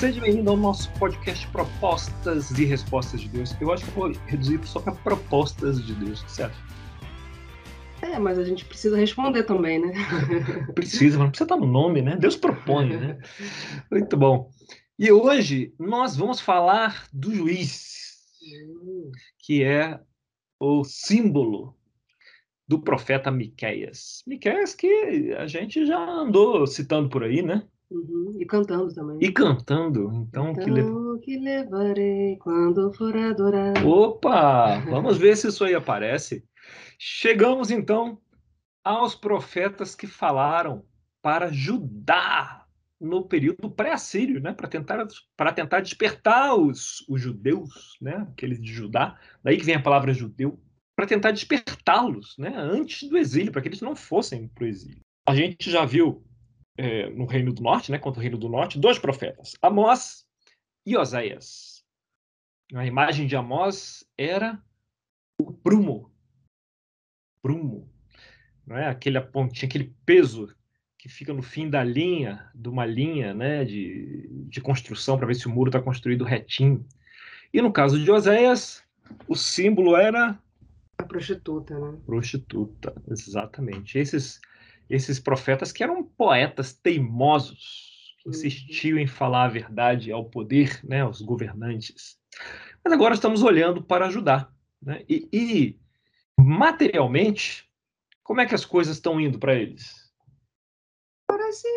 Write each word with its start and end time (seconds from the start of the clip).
Seja 0.00 0.18
bem-vindo 0.18 0.48
ao 0.48 0.56
nosso 0.56 0.90
podcast 0.94 1.46
Propostas 1.48 2.50
e 2.52 2.64
Respostas 2.64 3.20
de 3.20 3.28
Deus. 3.28 3.54
Eu 3.60 3.70
acho 3.70 3.84
que 3.84 3.90
eu 3.90 3.94
vou 3.96 4.12
reduzir 4.28 4.58
só 4.66 4.80
para 4.80 4.94
propostas 4.94 5.84
de 5.84 5.94
Deus, 5.94 6.24
certo? 6.26 6.56
É, 8.00 8.18
mas 8.18 8.38
a 8.38 8.44
gente 8.44 8.64
precisa 8.64 8.96
responder 8.96 9.42
também, 9.42 9.78
né? 9.78 9.92
precisa, 10.74 11.18
mas 11.18 11.24
não 11.24 11.28
precisa 11.28 11.44
estar 11.44 11.56
no 11.58 11.66
nome, 11.66 12.00
né? 12.00 12.16
Deus 12.16 12.34
propõe, 12.34 12.96
né? 12.96 13.18
Muito 13.92 14.16
bom. 14.16 14.50
E 14.98 15.12
hoje 15.12 15.74
nós 15.78 16.16
vamos 16.16 16.40
falar 16.40 17.06
do 17.12 17.34
juiz, 17.34 18.22
que 19.38 19.62
é 19.62 20.00
o 20.58 20.82
símbolo 20.82 21.76
do 22.66 22.80
profeta 22.80 23.30
Miqueias. 23.30 24.22
Miqueias 24.26 24.74
que 24.74 25.34
a 25.36 25.46
gente 25.46 25.84
já 25.84 26.02
andou 26.02 26.66
citando 26.66 27.10
por 27.10 27.22
aí, 27.22 27.42
né? 27.42 27.68
Uhum. 27.90 28.36
E 28.38 28.46
cantando 28.46 28.94
também. 28.94 29.18
E 29.20 29.32
cantando. 29.32 30.10
Então, 30.14 30.50
então 30.50 30.54
que, 30.54 30.70
le... 30.70 30.82
que 31.22 31.38
levarei 31.38 32.36
quando 32.36 32.92
for 32.92 33.16
adorar. 33.16 33.84
Opa! 33.84 34.78
Vamos 34.88 35.18
ver 35.18 35.36
se 35.36 35.48
isso 35.48 35.64
aí 35.64 35.74
aparece. 35.74 36.44
Chegamos 36.98 37.70
então 37.70 38.20
aos 38.84 39.14
profetas 39.14 39.94
que 39.94 40.06
falaram 40.06 40.84
para 41.20 41.50
Judá 41.52 42.66
no 43.00 43.26
período 43.26 43.70
pré-assírio, 43.70 44.40
né, 44.40 44.52
para 44.52 44.68
tentar 44.68 45.06
para 45.34 45.52
tentar 45.52 45.80
despertar 45.80 46.54
os, 46.54 47.02
os 47.08 47.20
judeus, 47.20 47.96
né, 48.00 48.26
aqueles 48.30 48.60
de 48.60 48.70
Judá, 48.70 49.18
daí 49.42 49.56
que 49.56 49.64
vem 49.64 49.74
a 49.74 49.82
palavra 49.82 50.12
judeu, 50.12 50.60
para 50.94 51.06
tentar 51.06 51.30
despertá-los, 51.30 52.36
né, 52.36 52.52
antes 52.54 53.08
do 53.08 53.16
exílio, 53.16 53.50
para 53.50 53.62
que 53.62 53.68
eles 53.68 53.80
não 53.80 53.96
fossem 53.96 54.48
para 54.48 54.64
o 54.64 54.66
exílio. 54.66 55.00
A 55.26 55.34
gente 55.34 55.70
já 55.70 55.86
viu 55.86 56.22
é, 56.80 57.10
no 57.10 57.26
Reino 57.26 57.52
do 57.52 57.62
Norte, 57.62 57.92
né, 57.92 57.98
contra 57.98 58.18
o 58.18 58.22
Reino 58.22 58.38
do 58.38 58.48
Norte, 58.48 58.78
dois 58.78 58.98
profetas, 58.98 59.54
Amós 59.60 60.26
e 60.86 60.96
Oséias. 60.96 61.84
A 62.74 62.86
imagem 62.86 63.26
de 63.26 63.36
Amós 63.36 64.02
era 64.16 64.58
o 65.38 65.52
prumo, 65.52 66.10
prumo, 67.42 67.92
não 68.66 68.78
é? 68.78 68.88
Aquele 68.88 69.20
pontinha, 69.20 69.68
aquele 69.68 69.94
peso 70.06 70.56
que 70.96 71.08
fica 71.08 71.34
no 71.34 71.42
fim 71.42 71.68
da 71.68 71.84
linha, 71.84 72.50
de 72.54 72.68
uma 72.70 72.86
linha 72.86 73.34
né, 73.34 73.62
de, 73.64 74.28
de 74.48 74.60
construção, 74.62 75.18
para 75.18 75.26
ver 75.26 75.34
se 75.34 75.46
o 75.46 75.50
muro 75.50 75.68
está 75.68 75.82
construído 75.82 76.24
retinho. 76.24 76.86
E 77.52 77.60
no 77.60 77.72
caso 77.72 78.02
de 78.02 78.10
Oséias, 78.10 78.82
o 79.28 79.34
símbolo 79.34 79.96
era. 79.96 80.38
A 80.96 81.02
prostituta, 81.02 81.78
né? 81.78 81.98
Prostituta, 82.06 82.94
exatamente. 83.08 83.98
Esses, 83.98 84.40
esses 84.90 85.20
profetas 85.20 85.70
que 85.70 85.84
eram 85.84 86.02
poetas 86.02 86.72
teimosos, 86.72 88.16
que 88.18 88.28
uhum. 88.28 88.34
insistiam 88.34 88.98
em 88.98 89.06
falar 89.06 89.44
a 89.44 89.48
verdade 89.48 90.10
ao 90.10 90.24
poder, 90.24 90.80
né, 90.84 91.02
aos 91.02 91.22
governantes. 91.22 92.18
Mas 92.84 92.92
agora 92.92 93.14
estamos 93.14 93.42
olhando 93.42 93.82
para 93.82 94.06
ajudar. 94.06 94.52
Né? 94.82 95.04
E, 95.08 95.28
e 95.32 95.80
materialmente, 96.36 97.70
como 98.22 98.40
é 98.40 98.46
que 98.46 98.54
as 98.54 98.64
coisas 98.64 98.96
estão 98.96 99.20
indo 99.20 99.38
para 99.38 99.54
eles? 99.54 100.10
Parece 101.28 101.68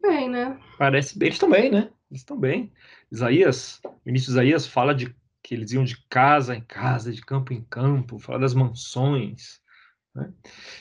bem, 0.00 0.28
né? 0.30 0.58
Parece 0.78 1.18
bem. 1.18 1.26
Eles 1.26 1.36
estão 1.36 1.50
bem, 1.50 1.70
né? 1.70 1.90
Eles 2.10 2.22
estão 2.22 2.38
bem. 2.38 2.72
Isaías, 3.12 3.80
o 3.84 4.00
ministro 4.06 4.32
Isaías 4.32 4.66
fala 4.66 4.94
de 4.94 5.14
que 5.42 5.54
eles 5.54 5.72
iam 5.72 5.84
de 5.84 5.96
casa 6.08 6.56
em 6.56 6.62
casa, 6.62 7.12
de 7.12 7.20
campo 7.20 7.52
em 7.52 7.62
campo, 7.62 8.18
fala 8.18 8.38
das 8.38 8.54
mansões. 8.54 9.60
Né? 10.14 10.32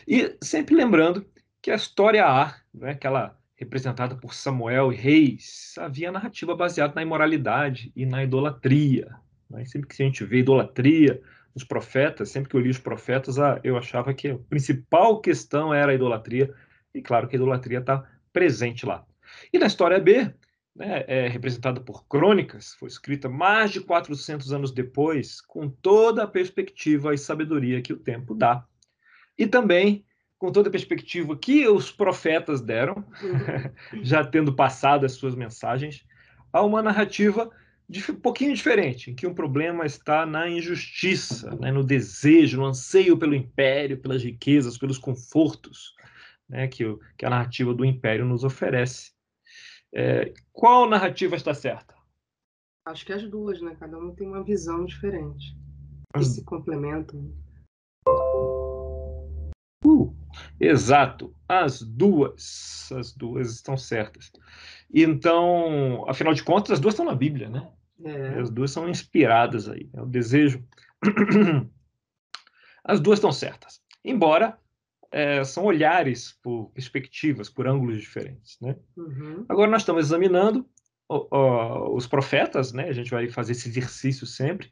E 0.08 0.38
sempre 0.42 0.74
lembrando 0.74 1.26
que 1.66 1.72
a 1.72 1.76
história 1.76 2.24
A, 2.24 2.56
né, 2.72 2.92
aquela 2.92 3.36
representada 3.56 4.16
por 4.16 4.36
Samuel 4.36 4.94
e 4.94 4.96
reis, 4.96 5.74
havia 5.80 6.12
narrativa 6.12 6.56
baseada 6.56 6.94
na 6.94 7.02
imoralidade 7.02 7.92
e 7.96 8.06
na 8.06 8.24
idolatria. 8.24 9.16
Né? 9.50 9.66
Sempre 9.66 9.88
que 9.88 10.00
a 10.00 10.06
gente 10.06 10.24
vê 10.24 10.42
idolatria 10.42 11.20
nos 11.56 11.64
profetas, 11.64 12.30
sempre 12.30 12.52
que 12.52 12.56
eu 12.56 12.60
li 12.60 12.70
os 12.70 12.78
profetas, 12.78 13.40
ah, 13.40 13.60
eu 13.64 13.76
achava 13.80 14.14
que 14.14 14.28
a 14.28 14.38
principal 14.38 15.20
questão 15.20 15.74
era 15.74 15.92
a 15.92 15.96
idolatria, 15.96 16.54
e 16.94 17.02
claro 17.02 17.28
que 17.28 17.36
a 17.36 17.40
idolatria 17.40 17.80
está 17.80 18.08
presente 18.32 18.86
lá. 18.86 19.04
E 19.52 19.58
na 19.58 19.66
história 19.66 20.00
B, 20.00 20.32
né, 20.76 21.04
é 21.08 21.28
representada 21.28 21.82
por 21.82 22.06
crônicas, 22.08 22.76
foi 22.76 22.90
escrita 22.90 23.28
mais 23.28 23.72
de 23.72 23.82
400 23.82 24.54
anos 24.54 24.72
depois, 24.72 25.42
com 25.42 25.68
toda 25.68 26.26
a 26.26 26.28
perspectiva 26.28 27.12
e 27.12 27.18
sabedoria 27.18 27.82
que 27.82 27.92
o 27.92 27.98
tempo 27.98 28.36
dá. 28.36 28.64
E 29.36 29.48
também 29.48 30.05
com 30.38 30.52
toda 30.52 30.70
a 30.70 30.72
perspectiva 30.72 31.38
que 31.38 31.68
os 31.68 31.92
profetas 31.92 32.62
deram, 32.62 32.96
uhum. 33.22 34.02
já 34.04 34.24
tendo 34.24 34.54
passado 34.54 35.06
as 35.06 35.14
suas 35.14 35.36
mensagens, 35.36 36.06
a 36.52 36.62
uma 36.62 36.82
narrativa 36.82 37.50
de, 37.88 38.12
um 38.12 38.16
pouquinho 38.16 38.54
diferente, 38.54 39.12
em 39.12 39.16
que 39.16 39.28
o 39.28 39.32
um 39.32 39.36
problema 39.36 39.86
está 39.86 40.26
na 40.26 40.50
injustiça, 40.50 41.56
né, 41.56 41.72
no 41.72 41.84
desejo, 41.84 42.58
no 42.58 42.66
anseio 42.66 43.18
pelo 43.18 43.36
império, 43.36 44.00
pelas 44.00 44.24
riquezas, 44.24 44.78
pelos 44.78 44.98
confortos, 44.98 45.94
né, 46.50 46.68
que, 46.68 46.86
o, 46.86 47.00
que 47.18 47.26
a 47.26 47.30
narrativa 47.30 47.74
do 47.74 47.86
Império 47.86 48.26
nos 48.26 48.44
oferece. 48.44 49.12
É, 49.94 50.34
qual 50.52 50.90
narrativa 50.90 51.36
está 51.36 51.54
certa? 51.54 51.96
Acho 52.86 53.06
que 53.06 53.14
as 53.14 53.24
duas, 53.24 53.62
né? 53.62 53.76
Cada 53.80 53.98
uma 53.98 54.14
tem 54.14 54.28
uma 54.28 54.44
visão 54.44 54.86
diferente. 54.86 55.58
As... 56.14 56.28
se 56.28 56.44
complementam. 56.44 57.34
Uh, 59.84 60.16
exato, 60.60 61.36
as 61.48 61.82
duas, 61.82 62.90
as 62.92 63.14
duas 63.14 63.54
estão 63.54 63.78
certas. 63.78 64.32
Então, 64.94 66.06
afinal 66.08 66.34
de 66.34 66.44
contas, 66.44 66.72
as 66.72 66.80
duas 66.80 66.94
estão 66.94 67.06
na 67.06 67.16
Bíblia, 67.16 67.50
né? 67.50 67.70
É. 68.04 68.40
As 68.40 68.50
duas 68.50 68.72
são 68.72 68.90
inspiradas 68.90 69.70
aí. 69.70 69.90
É 69.94 70.02
o 70.02 70.06
desejo. 70.06 70.64
As 72.84 73.00
duas 73.00 73.18
estão 73.18 73.32
certas. 73.32 73.82
Embora 74.04 74.60
é, 75.12 75.44
são 75.44 75.64
olhares 75.64 76.38
por 76.44 76.70
perspectivas, 76.72 77.50
por 77.50 77.68
ângulos 77.68 78.00
diferentes. 78.00 78.58
Né? 78.62 78.76
Uhum. 78.96 79.46
Agora 79.50 79.72
nós 79.72 79.82
estamos 79.82 80.06
examinando 80.06 80.70
ó, 81.10 81.28
ó, 81.32 81.96
os 81.96 82.06
profetas, 82.06 82.74
né? 82.74 82.90
a 82.90 82.94
gente 82.94 83.10
vai 83.10 83.28
fazer 83.30 83.54
esse 83.54 83.70
exercício 83.70 84.28
sempre, 84.28 84.72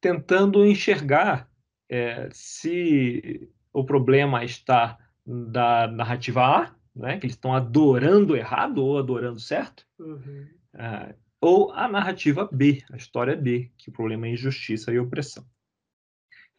tentando 0.00 0.66
enxergar 0.66 1.48
é, 1.88 2.28
se 2.32 3.48
o 3.72 3.84
problema 3.84 4.44
está 4.44 4.98
da 5.24 5.86
narrativa 5.86 6.44
A, 6.44 6.74
né? 6.94 7.18
que 7.18 7.26
eles 7.26 7.36
estão 7.36 7.54
adorando 7.54 8.36
errado 8.36 8.84
ou 8.84 8.98
adorando 8.98 9.40
certo, 9.40 9.86
uhum. 9.98 10.46
é, 10.74 11.14
ou 11.40 11.72
a 11.72 11.88
narrativa 11.88 12.48
B, 12.52 12.82
a 12.92 12.96
história 12.96 13.36
B, 13.36 13.70
que 13.76 13.88
o 13.88 13.92
problema 13.92 14.26
é 14.26 14.30
injustiça 14.30 14.92
e 14.92 14.98
opressão 14.98 15.44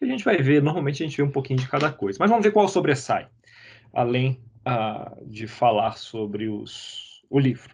a 0.04 0.08
gente 0.08 0.24
vai 0.24 0.38
ver, 0.38 0.62
normalmente 0.62 1.04
a 1.04 1.06
gente 1.06 1.18
vê 1.18 1.24
um 1.24 1.32
pouquinho 1.32 1.60
de 1.60 1.68
cada 1.68 1.92
coisa. 1.92 2.18
Mas 2.20 2.30
vamos 2.30 2.44
ver 2.44 2.52
qual 2.52 2.68
sobressai, 2.68 3.28
além 3.94 4.44
uh, 4.68 5.26
de 5.28 5.48
falar 5.48 5.98
sobre 5.98 6.48
os, 6.48 7.24
o 7.30 7.40
livro. 7.40 7.74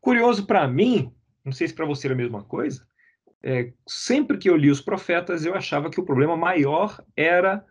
Curioso 0.00 0.46
para 0.46 0.66
mim, 0.66 1.12
não 1.44 1.52
sei 1.52 1.68
se 1.68 1.74
para 1.74 1.86
você 1.86 2.06
era 2.06 2.14
a 2.14 2.16
mesma 2.16 2.42
coisa, 2.42 2.86
é, 3.42 3.72
sempre 3.86 4.38
que 4.38 4.48
eu 4.48 4.56
li 4.56 4.70
os 4.70 4.80
profetas, 4.80 5.44
eu 5.44 5.54
achava 5.54 5.90
que 5.90 6.00
o 6.00 6.04
problema 6.04 6.36
maior 6.36 7.02
era 7.16 7.64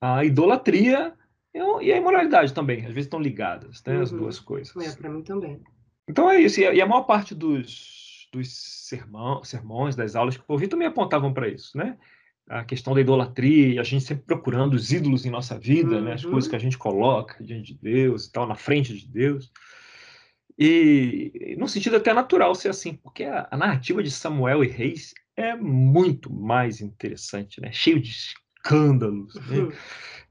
a 0.00 0.24
idolatria 0.24 1.12
e 1.54 1.92
a 1.92 1.96
imoralidade 1.96 2.52
também. 2.52 2.78
Às 2.80 2.92
vezes 2.92 3.06
estão 3.06 3.20
ligadas, 3.20 3.82
né, 3.84 3.96
uhum. 3.96 4.02
as 4.02 4.10
duas 4.10 4.38
coisas. 4.38 4.76
É, 4.76 4.96
para 4.96 5.10
mim 5.10 5.22
também. 5.22 5.60
Então 6.08 6.30
é 6.30 6.40
isso. 6.40 6.60
E 6.60 6.80
a, 6.80 6.86
maior 6.86 7.02
parte 7.02 7.34
dos, 7.34 8.28
dos 8.32 8.86
sermão, 8.88 9.42
sermões, 9.42 9.96
das 9.96 10.14
aulas 10.14 10.36
que 10.36 10.42
eu 10.42 10.46
ouvi 10.48 10.68
também 10.68 10.86
apontavam 10.86 11.32
para 11.32 11.48
isso, 11.48 11.76
né? 11.76 11.96
a 12.48 12.64
questão 12.64 12.94
da 12.94 13.00
idolatria, 13.00 13.80
a 13.80 13.84
gente 13.84 14.04
sempre 14.04 14.24
procurando 14.24 14.74
os 14.74 14.92
ídolos 14.92 15.26
em 15.26 15.30
nossa 15.30 15.58
vida, 15.58 15.96
uhum. 15.96 16.04
né, 16.04 16.12
as 16.12 16.24
coisas 16.24 16.44
uhum. 16.44 16.50
que 16.50 16.56
a 16.56 16.60
gente 16.60 16.78
coloca 16.78 17.42
diante 17.42 17.74
de 17.74 17.80
Deus 17.80 18.26
e 18.26 18.32
tal, 18.32 18.46
na 18.46 18.54
frente 18.54 18.96
de 18.96 19.06
Deus. 19.08 19.50
E 20.58 21.56
no 21.58 21.68
sentido 21.68 21.96
até 21.96 22.14
natural 22.14 22.54
ser 22.54 22.68
assim, 22.68 22.94
porque 22.94 23.24
a, 23.24 23.48
a 23.50 23.56
narrativa 23.56 24.02
de 24.02 24.10
Samuel 24.10 24.64
e 24.64 24.68
Reis 24.68 25.12
é 25.36 25.54
muito 25.54 26.32
mais 26.32 26.80
interessante, 26.80 27.60
né? 27.60 27.70
Cheio 27.72 28.00
de 28.00 28.10
escândalos, 28.66 29.34
né? 29.48 29.58
Uhum. 29.58 29.72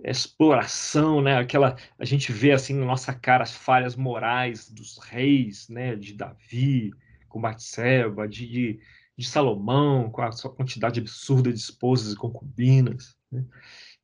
exploração, 0.04 1.22
né? 1.22 1.38
Aquela 1.38 1.76
a 1.98 2.06
gente 2.06 2.32
vê 2.32 2.52
assim 2.52 2.74
na 2.74 2.86
nossa 2.86 3.14
cara 3.14 3.44
as 3.44 3.56
falhas 3.56 3.96
morais 3.96 4.70
dos 4.70 4.98
reis, 4.98 5.70
né? 5.70 5.96
De 5.96 6.14
Davi, 6.14 6.92
com 7.30 7.42
Batseba, 7.42 8.28
de, 8.28 8.48
de 8.48 8.80
de 9.18 9.28
Salomão, 9.28 10.10
com 10.10 10.22
a 10.22 10.32
sua 10.32 10.54
quantidade 10.54 11.00
absurda 11.00 11.52
de 11.52 11.58
esposas 11.58 12.14
e 12.14 12.18
concubinas. 12.18 13.16
Né? 13.32 13.46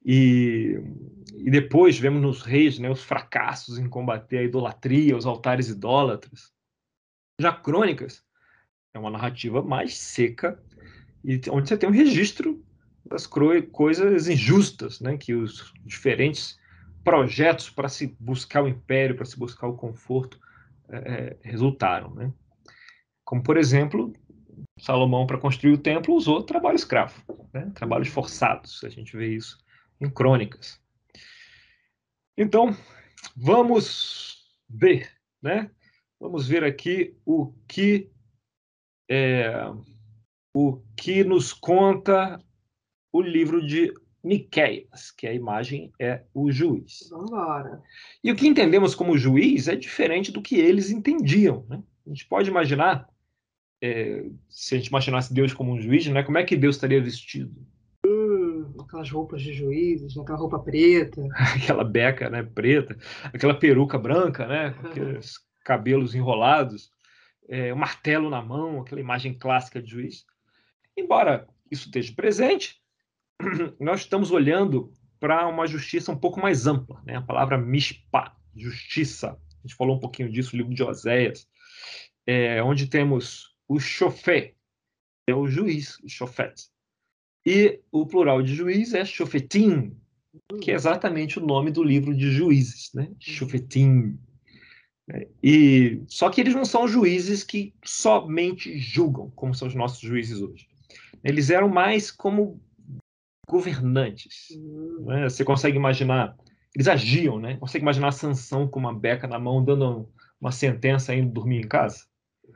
E, 0.03 0.79
e, 1.35 1.51
depois 1.51 1.99
vemos 1.99 2.21
nos 2.21 2.41
reis 2.41 2.79
né, 2.79 2.89
os 2.89 3.03
fracassos 3.03 3.77
em 3.77 3.87
combater 3.87 4.39
a 4.39 4.43
idolatria, 4.43 5.17
os 5.17 5.25
altares 5.25 5.69
idólatras. 5.69 6.51
Já 7.39 7.51
Crônicas 7.51 8.23
é 8.93 8.99
uma 8.99 9.11
narrativa 9.11 9.61
mais 9.61 9.97
seca, 9.97 10.61
e 11.23 11.39
onde 11.49 11.69
você 11.69 11.77
tem 11.77 11.87
um 11.87 11.93
registro 11.93 12.63
das 13.11 13.27
coisas 13.27 14.27
injustas 14.29 15.01
né, 15.01 15.17
que 15.17 15.33
os 15.33 15.73
diferentes 15.85 16.57
projetos 17.03 17.69
para 17.69 17.89
se 17.89 18.15
buscar 18.19 18.63
o 18.63 18.67
império, 18.67 19.15
para 19.15 19.25
se 19.25 19.37
buscar 19.37 19.67
o 19.67 19.75
conforto, 19.75 20.39
é, 20.89 21.37
é 21.43 21.49
resultaram. 21.49 22.13
Né? 22.15 22.31
Como, 23.25 23.43
por 23.43 23.57
exemplo, 23.57 24.13
Salomão, 24.79 25.27
para 25.27 25.37
construir 25.37 25.73
o 25.73 25.77
templo, 25.77 26.15
usou 26.15 26.41
trabalho 26.41 26.75
escravo, 26.75 27.21
né? 27.53 27.69
trabalhos 27.75 28.07
forçados. 28.07 28.81
A 28.85 28.89
gente 28.89 29.15
vê 29.17 29.35
isso 29.35 29.57
em 29.99 30.09
crônicas. 30.09 30.81
Então, 32.37 32.75
vamos 33.35 34.45
ver, 34.69 35.11
né? 35.41 35.69
Vamos 36.17 36.47
ver 36.47 36.63
aqui 36.63 37.15
o 37.25 37.51
que 37.67 38.09
é, 39.09 39.51
o 40.53 40.81
que 40.95 41.23
nos 41.23 41.51
conta 41.51 42.39
o 43.11 43.21
livro 43.21 43.65
de 43.65 43.93
Miqueias, 44.23 45.11
que 45.11 45.25
a 45.27 45.33
imagem 45.33 45.91
é 45.99 46.21
o 46.33 46.51
juiz. 46.51 47.07
Vamos 47.09 47.31
embora. 47.31 47.81
E 48.23 48.31
o 48.31 48.35
que 48.35 48.47
entendemos 48.47 48.93
como 48.93 49.17
juiz 49.17 49.67
é 49.67 49.75
diferente 49.75 50.31
do 50.31 50.41
que 50.41 50.55
eles 50.55 50.91
entendiam. 50.91 51.65
Né? 51.67 51.81
A 52.05 52.09
gente 52.09 52.27
pode 52.27 52.49
imaginar, 52.49 53.09
é, 53.81 54.25
se 54.47 54.75
a 54.75 54.77
gente 54.77 54.87
imaginasse 54.87 55.33
Deus 55.33 55.53
como 55.53 55.73
um 55.73 55.81
juiz, 55.81 56.05
né, 56.07 56.21
como 56.21 56.37
é 56.37 56.43
que 56.43 56.55
Deus 56.55 56.75
estaria 56.75 57.01
vestido? 57.01 57.55
Hum, 58.05 58.75
aquelas 58.79 59.09
roupas 59.09 59.41
de 59.41 59.53
juízes, 59.53 60.15
aquela 60.15 60.37
roupa 60.37 60.59
preta. 60.59 61.27
aquela 61.55 61.83
beca 61.83 62.29
né, 62.29 62.43
preta, 62.43 62.95
aquela 63.33 63.55
peruca 63.55 63.97
branca, 63.97 64.45
né, 64.45 64.71
com 64.71 64.87
aqueles 64.87 65.39
cabelos 65.63 66.13
enrolados, 66.13 66.91
é, 67.49 67.73
o 67.73 67.77
martelo 67.77 68.29
na 68.29 68.41
mão, 68.41 68.81
aquela 68.81 69.01
imagem 69.01 69.33
clássica 69.33 69.81
de 69.81 69.89
juiz. 69.89 70.25
Embora 70.95 71.47
isso 71.71 71.85
esteja 71.85 72.13
presente, 72.15 72.80
nós 73.79 74.01
estamos 74.01 74.31
olhando 74.31 74.91
para 75.19 75.47
uma 75.47 75.67
justiça 75.67 76.11
um 76.11 76.17
pouco 76.17 76.39
mais 76.39 76.65
ampla, 76.65 77.01
né? 77.05 77.15
A 77.15 77.21
palavra 77.21 77.57
mishpat, 77.57 78.33
justiça. 78.55 79.31
A 79.31 79.67
gente 79.67 79.75
falou 79.75 79.95
um 79.95 79.99
pouquinho 79.99 80.31
disso 80.31 80.55
no 80.55 80.63
livro 80.63 80.73
de 80.73 80.83
Oséias, 80.83 81.47
é, 82.25 82.61
onde 82.63 82.87
temos 82.87 83.55
o 83.67 83.79
chofé, 83.79 84.53
é 85.27 85.35
o 85.35 85.47
juiz, 85.47 85.99
o 85.99 86.09
chofet. 86.09 86.69
E 87.45 87.79
o 87.91 88.05
plural 88.05 88.41
de 88.41 88.53
juiz 88.53 88.93
é 88.93 89.05
chofetim, 89.05 89.95
que 90.61 90.71
é 90.71 90.75
exatamente 90.75 91.39
o 91.39 91.45
nome 91.45 91.71
do 91.71 91.83
livro 91.83 92.15
de 92.15 92.31
juízes, 92.31 92.91
né? 92.93 93.11
Chofetim. 93.19 94.17
E 95.43 96.01
só 96.07 96.29
que 96.29 96.39
eles 96.39 96.55
não 96.55 96.65
são 96.65 96.87
juízes 96.87 97.43
que 97.43 97.73
somente 97.83 98.77
julgam, 98.77 99.29
como 99.31 99.53
são 99.53 99.67
os 99.67 99.75
nossos 99.75 99.99
juízes 99.99 100.41
hoje. 100.41 100.67
Eles 101.23 101.49
eram 101.49 101.69
mais 101.69 102.09
como 102.09 102.61
governantes. 103.51 104.49
Uhum. 104.51 105.05
Né? 105.07 105.29
Você 105.29 105.43
consegue 105.43 105.75
imaginar, 105.75 106.37
eles 106.73 106.87
agiam, 106.87 107.37
né? 107.37 107.57
Consegue 107.57 107.83
imaginar 107.83 108.07
a 108.07 108.13
Sansão 108.13 108.65
com 108.65 108.79
uma 108.79 108.97
beca 108.97 109.27
na 109.27 109.37
mão, 109.37 109.63
dando 109.63 110.09
uma 110.39 110.51
sentença 110.51 111.13
indo 111.13 111.33
dormir 111.33 111.59
em 111.59 111.67
casa? 111.67 112.05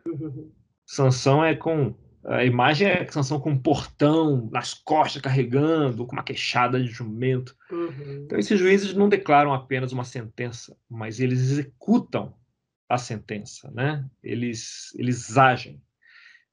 Sansão 0.87 1.43
é 1.43 1.55
com 1.55 1.93
a 2.27 2.43
imagem 2.43 2.87
é 2.87 3.05
Sansão 3.11 3.39
com 3.39 3.51
um 3.51 3.57
portão 3.57 4.49
nas 4.51 4.73
costas 4.73 5.21
carregando, 5.21 6.07
com 6.07 6.15
uma 6.15 6.23
queixada 6.23 6.81
de 6.81 6.87
jumento. 6.87 7.55
Uhum. 7.69 8.23
Então 8.25 8.39
esses 8.39 8.57
juízes 8.57 8.93
não 8.95 9.09
declaram 9.09 9.53
apenas 9.53 9.91
uma 9.91 10.03
sentença, 10.03 10.75
mas 10.89 11.19
eles 11.19 11.39
executam 11.39 12.33
a 12.89 12.97
sentença, 12.97 13.69
né? 13.71 14.07
Eles 14.23 14.93
eles 14.95 15.37
agem. 15.37 15.81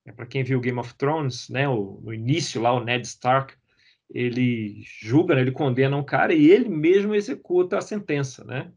É, 0.04 0.12
Para 0.12 0.26
quem 0.26 0.42
viu 0.42 0.60
Game 0.60 0.78
of 0.78 0.94
Thrones, 0.94 1.48
né, 1.48 1.68
o, 1.68 2.00
no 2.02 2.12
início 2.12 2.60
lá 2.60 2.72
o 2.72 2.84
Ned 2.84 3.06
Stark 3.06 3.54
ele 4.12 4.82
julga, 5.00 5.34
né, 5.34 5.40
ele 5.40 5.52
condena 5.52 5.96
um 5.96 6.04
cara 6.04 6.34
e 6.34 6.50
ele 6.50 6.68
mesmo 6.68 7.14
executa 7.14 7.78
a 7.78 7.80
sentença, 7.80 8.44
né? 8.44 8.70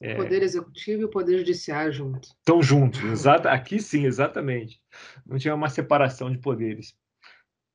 É... 0.00 0.14
O 0.14 0.16
poder 0.16 0.42
executivo 0.42 1.02
e 1.02 1.04
o 1.04 1.10
poder 1.10 1.38
judiciário 1.38 1.92
juntos. 1.92 2.30
Estão 2.30 2.62
juntos, 2.62 3.02
exata, 3.04 3.50
aqui 3.50 3.78
sim, 3.78 4.06
exatamente. 4.06 4.80
Não 5.26 5.38
tinha 5.38 5.54
uma 5.54 5.68
separação 5.68 6.30
de 6.32 6.38
poderes. 6.38 6.94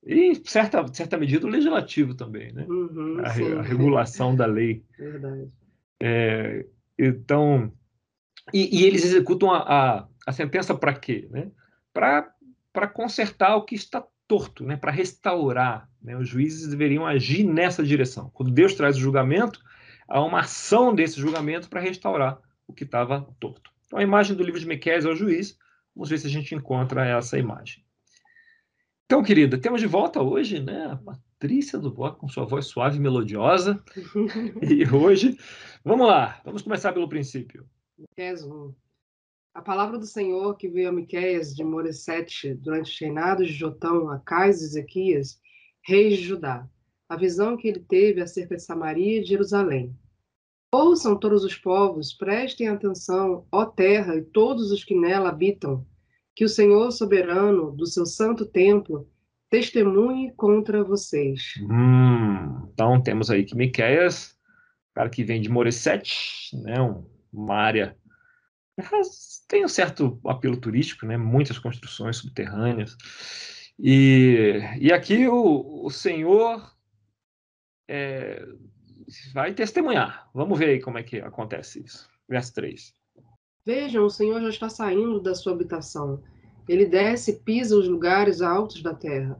E, 0.04 0.32
em 0.32 0.44
certa, 0.44 0.86
certa 0.94 1.18
medida, 1.18 1.46
o 1.46 1.50
legislativo 1.50 2.16
também, 2.16 2.52
né? 2.52 2.66
Uhum, 2.68 3.20
a, 3.20 3.60
a, 3.60 3.62
regulação 3.62 4.36
da 4.36 4.46
lei. 4.46 4.84
Verdade. 4.98 5.52
É, 6.02 6.66
então, 6.98 7.72
e, 8.54 8.82
e, 8.82 8.86
eles 8.86 9.04
executam 9.04 9.52
a, 9.52 9.60
a, 9.60 10.08
a 10.28 10.32
sentença 10.32 10.76
para 10.76 10.94
quê? 10.94 11.28
Né? 11.32 11.52
Para 11.94 12.88
consertar 12.94 13.56
o 13.56 13.64
que 13.64 13.76
está 13.76 14.06
torto, 14.28 14.64
né, 14.64 14.76
para 14.76 14.92
restaurar. 14.92 15.90
Né? 16.02 16.16
Os 16.18 16.28
juízes 16.28 16.68
deveriam 16.68 17.06
agir 17.06 17.44
nessa 17.44 17.84
direção. 17.84 18.30
Quando 18.34 18.52
Deus 18.52 18.74
traz 18.74 18.98
o 18.98 19.00
julgamento, 19.00 19.62
há 20.08 20.22
uma 20.22 20.42
ação 20.42 20.94
desse 20.94 21.20
julgamento 21.20 21.70
para 21.70 21.82
restaurar 21.82 22.40
o 22.68 22.74
que 22.74 22.84
estava 22.84 23.28
torto. 23.40 23.72
Então, 23.86 24.00
a 24.00 24.04
imagem 24.04 24.36
do 24.36 24.44
livro 24.44 24.60
de 24.60 24.68
Miqueias 24.68 25.06
é 25.06 25.10
o 25.10 25.16
juiz. 25.16 25.58
Vamos 25.96 26.10
ver 26.10 26.18
se 26.18 26.28
a 26.28 26.30
gente 26.30 26.54
encontra 26.54 27.06
essa 27.06 27.38
imagem. 27.38 27.84
Então, 29.06 29.22
querida, 29.22 29.58
temos 29.58 29.80
de 29.80 29.88
volta 29.88 30.22
hoje 30.22 30.60
né, 30.60 30.88
a 30.92 30.96
Patrícia 30.96 31.78
do 31.78 31.94
Bloco 31.94 32.20
com 32.20 32.28
sua 32.28 32.44
voz 32.46 32.66
suave 32.66 32.98
e 32.98 33.00
melodiosa. 33.00 33.82
e 34.62 34.88
hoje, 34.90 35.38
vamos 35.84 36.08
lá, 36.08 36.42
vamos 36.44 36.64
começar 36.64 36.92
pelo 36.92 37.08
princípio. 37.08 37.70
Miqueias 37.98 38.44
1. 38.44 38.74
A 39.56 39.62
palavra 39.62 39.98
do 39.98 40.06
Senhor 40.06 40.58
que 40.58 40.68
veio 40.68 40.90
a 40.90 40.92
Miqueias 40.92 41.56
de 41.56 41.64
Moresete 41.64 42.54
durante 42.54 42.92
os 42.92 43.00
reinados 43.00 43.48
de 43.48 43.54
Jotão, 43.54 44.10
Acais 44.10 44.62
e 44.62 44.66
Ezequias, 44.66 45.40
reis 45.82 46.18
de 46.18 46.26
Judá. 46.26 46.68
A 47.08 47.16
visão 47.16 47.56
que 47.56 47.70
ele 47.70 47.80
teve 47.80 48.22
acerca 48.22 48.58
de 48.58 48.62
Samaria 48.62 49.20
e 49.20 49.24
de 49.24 49.30
Jerusalém. 49.30 49.96
Ouçam 50.74 51.18
todos 51.18 51.46
os 51.46 51.56
povos, 51.56 52.12
prestem 52.12 52.68
atenção, 52.68 53.48
ó 53.50 53.66
terra 53.66 54.18
e 54.18 54.24
todos 54.24 54.72
os 54.72 54.84
que 54.84 54.94
nela 54.94 55.30
habitam, 55.30 55.88
que 56.36 56.44
o 56.44 56.50
Senhor 56.50 56.92
soberano 56.92 57.72
do 57.72 57.86
seu 57.86 58.06
santo 58.06 58.46
templo 58.46 59.10
testemunhe 59.50 60.34
contra 60.34 60.84
vocês. 60.84 61.54
Hum, 61.62 62.68
então 62.74 63.02
temos 63.02 63.32
aí 63.32 63.46
que 63.46 63.56
Miqueias, 63.56 64.36
cara 64.94 65.10
que 65.10 65.24
vem 65.24 65.40
de 65.40 65.48
Moresete, 65.48 66.54
né, 66.62 66.76
uma 67.32 67.56
área 67.56 67.98
tem 69.48 69.64
um 69.64 69.70
certo 69.70 70.20
apelo 70.26 70.58
turístico, 70.58 71.06
né? 71.06 71.18
muitas 71.18 71.58
construções 71.58 72.18
subterrâneas. 72.18 72.98
E, 73.80 74.60
e 74.80 74.92
aqui 74.92 75.28
o, 75.28 75.86
o 75.86 75.90
Senhor 75.90 76.74
é, 77.88 78.46
vai 79.34 79.54
testemunhar. 79.54 80.30
Vamos 80.34 80.58
ver 80.58 80.70
aí 80.70 80.82
como 80.82 80.98
é 80.98 81.04
que 81.04 81.20
acontece 81.20 81.84
isso. 81.84 82.10
Verso 82.28 82.54
3. 82.54 82.94
Vejam, 83.66 84.06
o 84.06 84.10
Senhor 84.10 84.40
já 84.42 84.50
está 84.50 84.70
saindo 84.70 85.20
da 85.20 85.34
sua 85.34 85.54
habitação. 85.54 86.22
Ele 86.68 86.86
desce 86.86 87.32
e 87.32 87.36
pisa 87.36 87.78
os 87.78 87.88
lugares 87.88 88.42
altos 88.42 88.82
da 88.82 88.94
terra. 88.94 89.40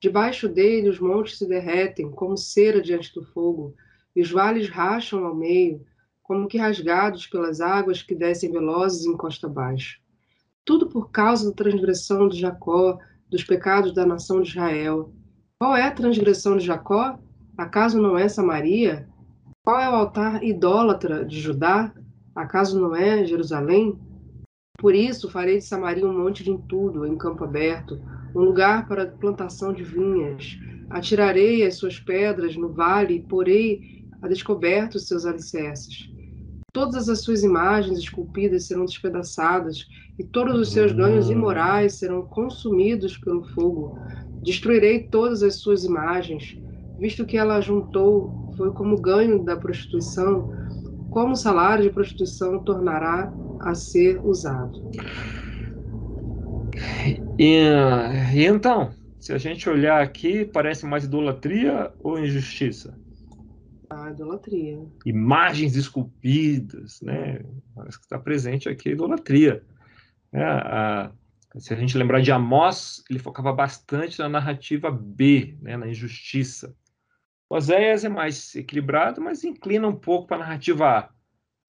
Debaixo 0.00 0.48
dele 0.48 0.88
os 0.88 0.98
montes 0.98 1.38
se 1.38 1.46
derretem 1.46 2.10
como 2.10 2.36
cera 2.36 2.82
diante 2.82 3.14
do 3.14 3.24
fogo, 3.24 3.74
e 4.16 4.20
os 4.20 4.30
vales 4.30 4.68
racham 4.68 5.24
ao 5.24 5.34
meio, 5.34 5.86
como 6.32 6.48
que 6.48 6.56
rasgados 6.56 7.26
pelas 7.26 7.60
águas 7.60 8.00
que 8.00 8.14
descem 8.14 8.50
velozes 8.50 9.04
em 9.04 9.14
costa 9.14 9.46
abaixo. 9.46 10.00
Tudo 10.64 10.88
por 10.88 11.10
causa 11.10 11.50
da 11.50 11.54
transgressão 11.54 12.26
de 12.26 12.40
Jacó, 12.40 12.98
dos 13.28 13.44
pecados 13.44 13.92
da 13.92 14.06
nação 14.06 14.40
de 14.40 14.48
Israel. 14.48 15.12
Qual 15.58 15.76
é 15.76 15.82
a 15.82 15.90
transgressão 15.90 16.56
de 16.56 16.64
Jacó? 16.64 17.18
Acaso 17.54 18.00
não 18.00 18.16
é 18.16 18.28
Samaria? 18.30 19.06
Qual 19.62 19.78
é 19.78 19.90
o 19.90 19.94
altar 19.94 20.42
idólatra 20.42 21.22
de 21.22 21.38
Judá? 21.38 21.92
Acaso 22.34 22.80
não 22.80 22.96
é 22.96 23.26
Jerusalém? 23.26 24.00
Por 24.78 24.94
isso 24.94 25.30
farei 25.30 25.58
de 25.58 25.64
Samaria 25.64 26.08
um 26.08 26.18
monte 26.18 26.42
de 26.42 26.50
entulho 26.50 27.04
em 27.04 27.18
campo 27.18 27.44
aberto, 27.44 28.00
um 28.34 28.40
lugar 28.40 28.88
para 28.88 29.06
plantação 29.06 29.70
de 29.70 29.84
vinhas. 29.84 30.58
Atirarei 30.88 31.66
as 31.66 31.74
suas 31.74 32.00
pedras 32.00 32.56
no 32.56 32.72
vale 32.72 33.16
e 33.16 33.22
porei 33.22 34.02
a 34.22 34.28
descoberto 34.28 34.94
os 34.94 35.08
seus 35.08 35.26
alicerces. 35.26 36.11
Todas 36.72 37.10
as 37.10 37.20
suas 37.20 37.42
imagens 37.42 37.98
esculpidas 37.98 38.64
serão 38.64 38.86
despedaçadas, 38.86 39.86
e 40.18 40.24
todos 40.24 40.58
os 40.58 40.72
seus 40.72 40.90
ganhos 40.90 41.28
imorais 41.28 41.94
serão 41.94 42.22
consumidos 42.22 43.18
pelo 43.18 43.44
fogo. 43.44 43.98
Destruirei 44.42 45.00
todas 45.00 45.42
as 45.42 45.56
suas 45.56 45.84
imagens, 45.84 46.56
visto 46.98 47.26
que 47.26 47.36
ela 47.36 47.60
juntou 47.60 48.54
foi 48.56 48.70
como 48.72 48.98
ganho 48.98 49.44
da 49.44 49.54
prostituição, 49.54 50.50
como 51.10 51.36
salário 51.36 51.84
de 51.84 51.90
prostituição 51.90 52.58
tornará 52.64 53.30
a 53.60 53.74
ser 53.74 54.18
usado. 54.24 54.72
E, 57.38 57.60
e 58.34 58.46
então, 58.46 58.94
se 59.18 59.32
a 59.32 59.38
gente 59.38 59.68
olhar 59.68 60.02
aqui, 60.02 60.44
parece 60.46 60.86
mais 60.86 61.04
idolatria 61.04 61.92
ou 62.02 62.18
injustiça? 62.18 63.01
A 63.92 64.10
idolatria. 64.10 64.84
Imagens 65.04 65.76
esculpidas, 65.76 67.00
né? 67.00 67.40
Parece 67.74 67.98
que 67.98 68.04
está 68.04 68.18
presente 68.18 68.68
aqui 68.68 68.88
a 68.88 68.92
idolatria. 68.92 69.62
É, 70.32 70.42
a, 70.42 71.12
se 71.58 71.74
a 71.74 71.76
gente 71.76 71.98
lembrar 71.98 72.20
de 72.20 72.32
Amós, 72.32 73.04
ele 73.10 73.18
focava 73.18 73.52
bastante 73.52 74.18
na 74.18 74.28
narrativa 74.28 74.90
B, 74.90 75.56
né, 75.60 75.76
na 75.76 75.86
injustiça. 75.86 76.74
Oséias 77.48 78.04
é 78.04 78.08
mais 78.08 78.54
equilibrado, 78.54 79.20
mas 79.20 79.44
inclina 79.44 79.86
um 79.86 79.94
pouco 79.94 80.26
para 80.26 80.38
a 80.38 80.40
narrativa 80.40 80.98
A, 80.98 81.10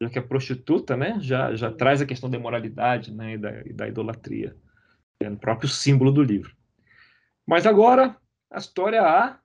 já 0.01 0.09
que 0.09 0.19
a 0.19 0.23
prostituta 0.23 0.97
né, 0.97 1.19
já, 1.21 1.57
já 1.57 1.73
traz 1.73 2.01
a 2.01 2.07
questão 2.07 2.31
da 2.31 2.39
imoralidade 2.39 3.13
né, 3.13 3.35
e, 3.35 3.39
da, 3.39 3.61
e 3.63 3.73
da 3.73 3.89
idolatria. 3.89 4.57
É 5.19 5.29
no 5.29 5.37
próprio 5.37 5.69
símbolo 5.69 6.13
do 6.13 6.23
livro. 6.23 6.55
Mas 7.47 7.67
agora, 7.67 8.17
a 8.51 8.59
história 8.59 9.03
A 9.03 9.39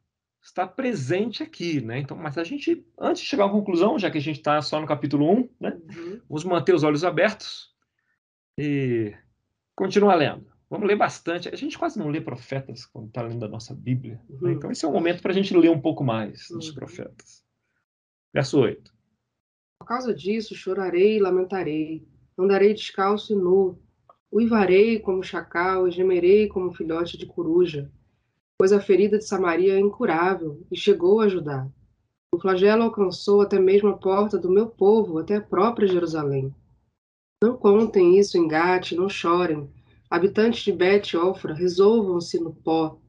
está 0.48 0.66
presente 0.66 1.44
aqui, 1.44 1.82
né? 1.82 2.00
Então, 2.00 2.16
mas 2.16 2.38
a 2.38 2.44
gente, 2.44 2.86
antes 2.98 3.22
de 3.22 3.28
chegar 3.28 3.46
à 3.46 3.50
conclusão, 3.50 4.00
já 4.00 4.10
que 4.10 4.18
a 4.18 4.22
gente 4.22 4.38
está 4.38 4.62
só 4.62 4.80
no 4.80 4.88
capítulo 4.88 5.30
1, 5.30 5.50
né? 5.60 5.78
Uhum. 5.96 6.22
Vamos 6.28 6.44
manter 6.46 6.74
os 6.74 6.84
olhos 6.84 7.04
abertos 7.04 7.76
e 8.58 9.14
continuar 9.76 10.16
lendo. 10.16 10.48
Vamos 10.70 10.88
ler 10.88 10.96
bastante. 10.96 11.50
A 11.50 11.56
gente 11.56 11.78
quase 11.78 12.00
não 12.00 12.10
lê 12.10 12.22
profetas 12.22 12.86
quando 12.86 13.08
está 13.08 13.22
lendo 13.22 13.44
a 13.44 13.48
nossa 13.50 13.74
Bíblia. 13.74 14.22
Né? 14.30 14.36
Uhum. 14.36 14.48
Né? 14.48 14.54
Então, 14.54 14.72
esse 14.72 14.86
é 14.86 14.88
o 14.88 14.92
momento 14.92 15.22
para 15.22 15.32
a 15.32 15.36
gente 15.36 15.56
ler 15.56 15.70
um 15.70 15.82
pouco 15.82 16.04
mais 16.04 16.48
dos 16.50 16.70
uhum. 16.70 16.76
profetas. 16.76 17.44
Verso 18.34 18.60
8. 18.60 18.94
Por 19.80 19.86
causa 19.86 20.14
disso, 20.14 20.56
chorarei 20.56 21.18
e 21.18 21.22
lamentarei. 21.22 22.08
Andarei 22.38 22.74
descalço 22.74 23.34
e 23.34 23.36
nu. 23.36 23.78
Uivarei 24.32 25.00
como 25.00 25.24
chacal 25.24 25.88
e 25.88 25.92
gemerei 25.92 26.48
como 26.48 26.74
filhote 26.74 27.18
de 27.18 27.26
coruja 27.26 27.92
pois 28.58 28.74
a 28.74 28.82
ferida 28.82 29.18
de 29.18 29.26
Samaria 29.26 29.76
é 29.76 29.80
incurável 29.80 30.66
e 30.72 30.76
chegou 30.76 31.22
a 31.22 31.26
ajudar. 31.26 31.70
O 32.34 32.40
flagelo 32.40 32.84
alcançou 32.84 33.42
até 33.42 33.60
mesmo 33.60 33.90
a 33.90 33.98
porta 33.98 34.38
do 34.38 34.50
meu 34.50 34.68
povo, 34.68 35.20
até 35.20 35.36
a 35.36 35.42
própria 35.42 35.88
Jerusalém. 35.88 36.54
Não 37.42 37.56
contem 37.56 38.18
isso 38.18 38.38
em 38.38 38.48
Gate, 38.48 38.94
não 38.94 39.08
chorem. 39.08 39.70
Habitantes 40.10 40.64
de 40.64 40.72
Bet-Ofra, 40.72 41.54
resolvam-se 41.54 42.40
no 42.40 42.54
pó. 42.54 43.00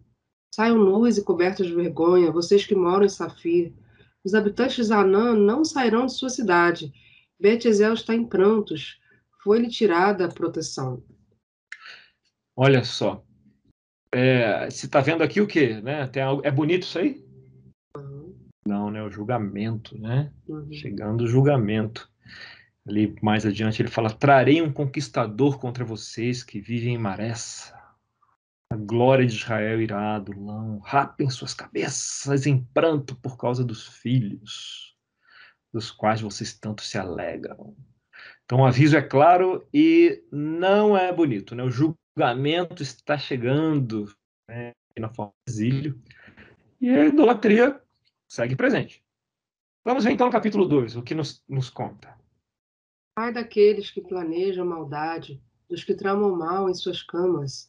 Saiam 0.55 0.79
nus 0.79 1.17
e 1.17 1.25
cobertos 1.25 1.67
de 1.67 1.75
vergonha, 1.75 2.31
vocês 2.31 2.67
que 2.67 2.75
moram 2.75 3.07
em 3.07 3.09
Safir. 3.09 3.73
Os 4.25 4.35
habitantes 4.35 4.77
de 4.77 4.83
Zanã 4.85 5.35
não 5.35 5.65
sairão 5.65 6.07
de 6.07 6.13
sua 6.13 6.29
cidade. 6.29 6.93
Bet-Ezel 7.41 7.95
está 7.95 8.15
em 8.15 8.27
prantos. 8.27 9.01
Foi-lhe 9.43 9.69
tirada 9.69 10.27
a 10.27 10.29
proteção. 10.29 11.03
Olha 12.57 12.85
só, 12.85 13.25
é, 14.13 14.71
você 14.71 14.87
está 14.87 15.01
vendo 15.01 15.23
aqui 15.23 15.41
o 15.41 15.47
quê? 15.47 15.81
Né? 15.81 16.07
Tem 16.07 16.23
algo, 16.23 16.43
é 16.45 16.51
bonito 16.51 16.83
isso 16.83 16.99
aí? 16.99 17.25
Uhum. 17.97 18.35
Não, 18.67 18.91
né? 18.91 19.03
O 19.03 19.11
julgamento, 19.11 19.99
né? 19.99 20.33
Uhum. 20.47 20.73
Chegando 20.73 21.23
o 21.23 21.29
julgamento. 21.29 22.11
Ali 22.87 23.15
mais 23.23 23.45
adiante 23.45 23.83
ele 23.83 23.91
fala: 23.91 24.11
Trarei 24.11 24.63
um 24.63 24.73
conquistador 24.73 25.59
contra 25.59 25.85
vocês 25.85 26.43
que 26.43 26.61
vivem 26.61 26.95
em 26.95 26.99
Maressa. 26.99 27.77
A 28.71 28.77
glória 28.77 29.27
de 29.27 29.35
Israel 29.35 29.81
irá 29.81 30.19
do 30.19 30.39
lão. 30.39 30.79
Rapem 30.79 31.29
suas 31.29 31.53
cabeças 31.55 32.47
em 32.47 32.63
pranto 32.73 33.15
por 33.17 33.37
causa 33.37 33.65
dos 33.65 33.87
filhos, 33.87 34.95
dos 35.73 35.91
quais 35.91 36.21
vocês 36.21 36.59
tanto 36.59 36.83
se 36.83 36.99
alegram. 36.99 37.75
Então 38.45 38.61
o 38.61 38.67
aviso 38.67 38.97
é 38.97 39.03
claro 39.03 39.67
e 39.73 40.23
não 40.33 40.97
é 40.97 41.13
bonito, 41.13 41.55
né? 41.55 41.63
O 41.63 41.71
julgamento 41.71 42.08
está 42.81 43.17
chegando 43.19 44.07
né, 44.49 44.73
na 44.99 45.09
forma 45.09 45.33
de 45.47 45.53
exílio 45.53 46.03
e 46.81 46.91
a 46.91 47.07
idolatria 47.07 47.81
segue 48.29 48.57
presente. 48.57 49.03
Vamos 49.85 50.05
ver 50.05 50.13
então 50.13 50.27
no 50.27 50.33
capítulo 50.33 50.67
2, 50.67 50.97
o 50.97 51.03
que 51.03 51.15
nos, 51.15 51.43
nos 51.49 51.71
conta. 51.71 52.17
Ai 53.17 53.33
daqueles 53.33 53.91
que 53.91 54.01
planejam 54.01 54.67
maldade, 54.67 55.43
dos 55.69 55.83
que 55.83 55.95
tramam 55.95 56.37
mal 56.37 56.69
em 56.69 56.75
suas 56.75 57.03
camas. 57.03 57.69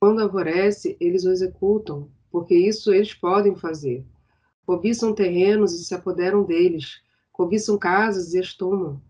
Quando 0.00 0.20
aborrece, 0.20 0.96
eles 1.00 1.24
o 1.24 1.30
executam, 1.30 2.10
porque 2.30 2.54
isso 2.54 2.92
eles 2.92 3.14
podem 3.14 3.54
fazer. 3.54 4.04
Cobiçam 4.66 5.14
terrenos 5.14 5.72
e 5.72 5.84
se 5.84 5.94
apoderam 5.94 6.44
deles, 6.44 7.02
cobiçam 7.30 7.78
casas 7.78 8.34
e 8.34 8.38
as 8.38 8.54
tomam. 8.54 9.00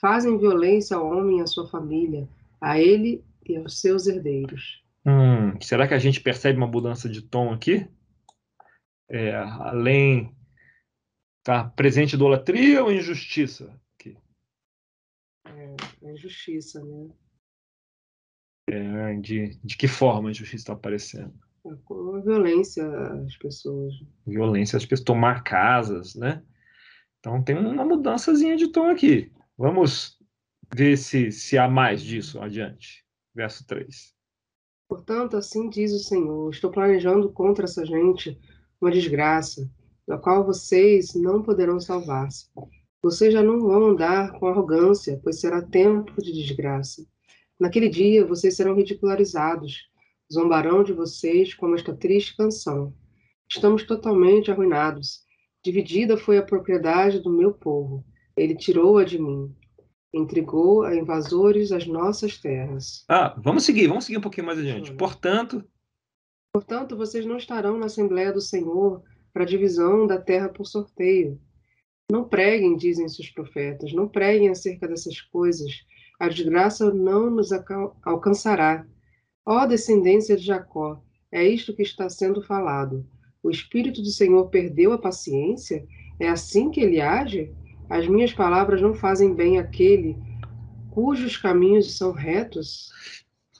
Fazem 0.00 0.38
violência 0.38 0.96
ao 0.96 1.06
homem 1.06 1.38
e 1.38 1.42
à 1.42 1.46
sua 1.46 1.66
família, 1.66 2.28
a 2.60 2.80
ele 2.80 3.24
e 3.48 3.56
aos 3.56 3.80
seus 3.80 4.06
herdeiros. 4.06 4.84
Hum, 5.04 5.58
será 5.60 5.88
que 5.88 5.94
a 5.94 5.98
gente 5.98 6.20
percebe 6.20 6.58
uma 6.58 6.66
mudança 6.66 7.08
de 7.08 7.22
tom 7.22 7.52
aqui? 7.52 7.88
É, 9.08 9.34
além 9.34 10.36
tá 11.42 11.64
presente 11.64 12.12
idolatria 12.12 12.84
ou 12.84 12.92
injustiça 12.92 13.74
aqui? 13.94 14.18
É, 15.46 15.76
é 16.02 16.12
injustiça, 16.12 16.84
né? 16.84 17.08
É, 18.70 19.14
de, 19.14 19.58
de 19.64 19.76
que 19.78 19.88
forma 19.88 20.28
a 20.28 20.30
injustiça 20.30 20.62
está 20.62 20.72
aparecendo? 20.74 21.32
É, 21.64 21.74
com 21.86 22.16
a 22.16 22.20
violência 22.20 22.86
às 22.86 23.34
pessoas. 23.38 23.94
Violência 24.26 24.76
às 24.76 24.84
pessoas, 24.84 25.06
tomar 25.06 25.42
casas, 25.42 26.14
né? 26.14 26.44
Então 27.18 27.42
tem 27.42 27.56
uma 27.56 27.84
mudançazinha 27.84 28.56
de 28.56 28.68
tom 28.68 28.90
aqui. 28.90 29.32
Vamos 29.56 30.18
ver 30.74 30.98
se, 30.98 31.32
se 31.32 31.56
há 31.56 31.66
mais 31.66 32.02
disso 32.02 32.38
adiante 32.42 33.07
verso 33.38 33.64
3. 33.66 34.12
Portanto, 34.88 35.36
assim 35.36 35.70
diz 35.70 35.92
o 35.92 36.00
Senhor: 36.00 36.50
estou 36.50 36.72
planejando 36.72 37.30
contra 37.30 37.66
essa 37.66 37.86
gente 37.86 38.36
uma 38.80 38.90
desgraça, 38.90 39.70
da 40.06 40.18
qual 40.18 40.44
vocês 40.44 41.14
não 41.14 41.42
poderão 41.42 41.78
salvar-se. 41.78 42.46
Vocês 43.00 43.32
já 43.32 43.42
não 43.42 43.60
vão 43.60 43.90
andar 43.90 44.32
com 44.32 44.48
arrogância, 44.48 45.20
pois 45.22 45.40
será 45.40 45.62
tempo 45.62 46.20
de 46.20 46.32
desgraça. 46.32 47.06
Naquele 47.60 47.88
dia 47.88 48.26
vocês 48.26 48.56
serão 48.56 48.74
ridicularizados, 48.74 49.88
zombarão 50.32 50.82
de 50.82 50.92
vocês 50.92 51.54
como 51.54 51.76
esta 51.76 51.94
triste 51.94 52.36
canção. 52.36 52.92
Estamos 53.48 53.84
totalmente 53.84 54.50
arruinados. 54.50 55.20
Dividida 55.64 56.16
foi 56.16 56.38
a 56.38 56.42
propriedade 56.42 57.20
do 57.20 57.30
meu 57.30 57.52
povo. 57.52 58.04
Ele 58.36 58.56
tirou-a 58.56 59.04
de 59.04 59.18
mim 59.18 59.54
entregou 60.12 60.82
a 60.82 60.96
invasores 60.96 61.72
as 61.72 61.86
nossas 61.86 62.38
terras. 62.38 63.04
Ah, 63.08 63.34
vamos 63.38 63.64
seguir, 63.64 63.86
vamos 63.88 64.04
seguir 64.04 64.18
um 64.18 64.22
pouquinho 64.22 64.46
mais 64.46 64.58
adiante. 64.58 64.92
Portanto. 64.94 65.64
Portanto, 66.52 66.96
vocês 66.96 67.26
não 67.26 67.36
estarão 67.36 67.78
na 67.78 67.86
Assembleia 67.86 68.32
do 68.32 68.40
Senhor 68.40 69.02
para 69.32 69.42
a 69.42 69.46
divisão 69.46 70.06
da 70.06 70.18
terra 70.18 70.48
por 70.48 70.66
sorteio. 70.66 71.40
Não 72.10 72.24
preguem, 72.24 72.76
dizem 72.76 73.08
seus 73.08 73.28
profetas, 73.28 73.92
não 73.92 74.08
preguem 74.08 74.48
acerca 74.48 74.88
dessas 74.88 75.20
coisas. 75.20 75.70
A 76.18 76.28
desgraça 76.28 76.92
não 76.92 77.30
nos 77.30 77.50
alcançará. 78.02 78.86
Ó 79.44 79.66
descendência 79.66 80.36
de 80.36 80.44
Jacó, 80.44 81.02
é 81.30 81.46
isto 81.46 81.74
que 81.74 81.82
está 81.82 82.08
sendo 82.08 82.42
falado. 82.42 83.06
O 83.42 83.50
Espírito 83.50 84.02
do 84.02 84.08
Senhor 84.08 84.48
perdeu 84.48 84.92
a 84.92 84.98
paciência? 84.98 85.86
É 86.18 86.28
assim 86.28 86.70
que 86.70 86.80
ele 86.80 87.00
age? 87.00 87.54
As 87.88 88.06
minhas 88.06 88.32
palavras 88.32 88.82
não 88.82 88.94
fazem 88.94 89.34
bem 89.34 89.58
àquele 89.58 90.16
cujos 90.98 91.36
caminhos 91.36 91.96
são 91.96 92.10
retos. 92.10 92.90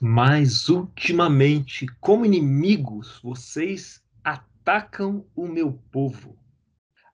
Mas 0.01 0.69
ultimamente, 0.69 1.87
como 2.01 2.27
inimigos, 2.27 3.21
vocês 3.23 4.03
atacam 4.25 5.25
o 5.37 5.47
meu 5.47 5.73
povo. 5.93 6.37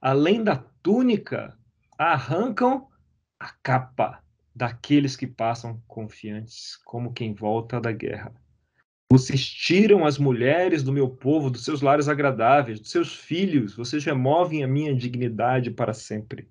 Além 0.00 0.42
da 0.42 0.56
túnica, 0.82 1.58
arrancam 1.98 2.88
a 3.38 3.50
capa 3.62 4.24
daqueles 4.56 5.14
que 5.14 5.26
passam 5.26 5.78
confiantes, 5.86 6.76
como 6.86 7.12
quem 7.12 7.34
volta 7.34 7.78
da 7.78 7.92
guerra. 7.92 8.32
Vocês 9.12 9.46
tiram 9.46 10.06
as 10.06 10.16
mulheres 10.16 10.82
do 10.82 10.90
meu 10.90 11.10
povo, 11.10 11.50
dos 11.50 11.64
seus 11.64 11.82
lares 11.82 12.08
agradáveis, 12.08 12.80
dos 12.80 12.90
seus 12.90 13.14
filhos, 13.14 13.76
vocês 13.76 14.02
removem 14.02 14.64
a 14.64 14.66
minha 14.66 14.94
dignidade 14.96 15.70
para 15.70 15.92
sempre. 15.92 16.48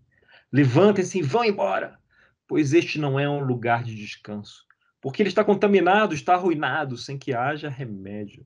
Levantem-se 0.54 1.18
e 1.18 1.24
vão 1.24 1.44
embora, 1.44 2.00
pois 2.48 2.76
este 2.76 3.00
não 3.00 3.20
é 3.20 3.28
um 3.28 3.44
lugar 3.44 3.84
de 3.84 3.96
descanso. 3.96 4.68
Porque 5.02 5.24
ele 5.24 5.30
está 5.30 5.44
contaminado, 5.44 6.14
está 6.14 6.36
arruinado, 6.36 6.96
sem 6.96 7.18
que 7.18 7.34
haja 7.34 7.70
remédio. 7.70 8.46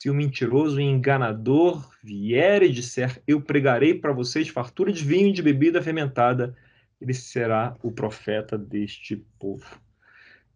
Se 0.00 0.08
o 0.08 0.14
mentiroso 0.14 0.80
e 0.80 0.84
enganador 0.84 1.90
vier 2.00 2.62
e 2.62 2.70
disser: 2.70 3.20
Eu 3.26 3.42
pregarei 3.42 3.92
para 3.92 4.12
vocês 4.12 4.48
fartura 4.48 4.92
de 4.92 5.04
vinho 5.04 5.30
e 5.30 5.32
de 5.32 5.42
bebida 5.42 5.82
fermentada, 5.82 6.56
ele 7.00 7.12
será 7.12 7.76
o 7.82 7.90
profeta 7.90 8.56
deste 8.56 9.16
povo. 9.38 9.80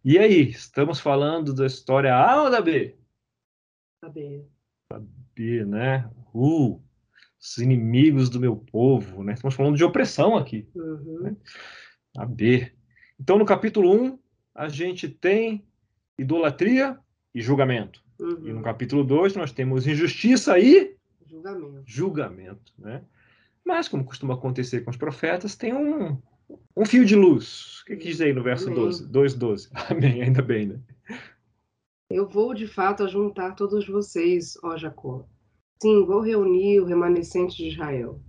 E 0.04 0.18
aí, 0.18 0.50
estamos 0.50 1.00
falando 1.00 1.52
da 1.52 1.66
história 1.66 2.14
A 2.14 2.44
ou 2.44 2.50
da 2.50 2.60
B? 2.60 2.96
Da 4.00 4.08
B. 4.08 4.46
Da 4.88 5.00
B, 5.34 5.64
né? 5.64 6.08
Uh, 6.32 6.80
os 7.46 7.58
inimigos 7.58 8.28
do 8.28 8.40
meu 8.40 8.56
povo, 8.56 9.22
né? 9.22 9.34
Estamos 9.34 9.54
falando 9.54 9.76
de 9.76 9.84
opressão 9.84 10.36
aqui. 10.36 10.66
Uhum. 10.74 11.20
Né? 11.22 11.36
A 12.16 12.26
B. 12.26 12.72
Então, 13.20 13.38
no 13.38 13.44
capítulo 13.44 13.92
1, 13.92 14.18
a 14.54 14.68
gente 14.68 15.08
tem 15.08 15.64
idolatria 16.18 16.98
e 17.34 17.40
julgamento. 17.40 18.02
Uhum. 18.18 18.48
E 18.48 18.52
no 18.52 18.62
capítulo 18.62 19.04
2, 19.04 19.36
nós 19.36 19.52
temos 19.52 19.86
injustiça 19.86 20.58
e 20.58 20.96
julgamento. 21.26 21.82
julgamento 21.86 22.72
né? 22.78 23.02
Mas, 23.64 23.88
como 23.88 24.04
costuma 24.04 24.34
acontecer 24.34 24.80
com 24.80 24.90
os 24.90 24.96
profetas, 24.96 25.56
tem 25.56 25.72
um, 25.72 26.18
um 26.76 26.84
fio 26.84 27.04
de 27.04 27.14
luz. 27.14 27.80
O 27.82 27.86
que, 27.86 27.96
que 27.96 28.08
diz 28.08 28.20
aí 28.20 28.32
no 28.32 28.42
verso 28.42 28.66
Amém. 28.66 28.78
12? 28.78 29.08
2, 29.08 29.34
12. 29.34 29.68
Amém, 29.90 30.22
ainda 30.22 30.42
bem, 30.42 30.66
né? 30.66 30.80
Eu 32.08 32.28
vou, 32.28 32.54
de 32.54 32.66
fato, 32.66 33.08
juntar 33.08 33.54
todos 33.54 33.86
vocês, 33.86 34.56
ó 34.62 34.76
Jacó, 34.76 35.26
Sim, 35.80 36.06
vou 36.06 36.20
reunir 36.20 36.80
o 36.80 36.86
remanescente 36.86 37.56
de 37.56 37.68
Israel. 37.68 38.20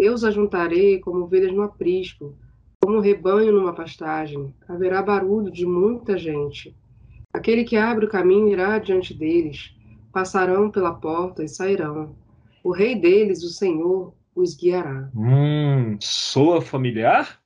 Eu 0.00 0.14
os 0.14 0.24
ajuntarei 0.24 0.98
como 0.98 1.24
ovelhas 1.24 1.52
no 1.52 1.62
aprisco, 1.62 2.36
como 2.80 2.96
um 2.96 3.00
rebanho 3.00 3.52
numa 3.52 3.74
pastagem. 3.74 4.54
Haverá 4.68 5.00
barulho 5.02 5.50
de 5.50 5.64
muita 5.64 6.18
gente. 6.18 6.76
Aquele 7.32 7.64
que 7.64 7.76
abre 7.76 8.06
o 8.06 8.08
caminho 8.08 8.48
irá 8.48 8.78
diante 8.78 9.14
deles, 9.14 9.74
passarão 10.12 10.70
pela 10.70 10.94
porta 10.94 11.44
e 11.44 11.48
sairão. 11.48 12.16
O 12.64 12.72
rei 12.72 12.94
deles, 12.94 13.42
o 13.44 13.48
Senhor, 13.48 14.14
os 14.34 14.54
guiará. 14.54 15.10
Hum, 15.14 15.98
soa 16.00 16.60
familiar? 16.60 17.40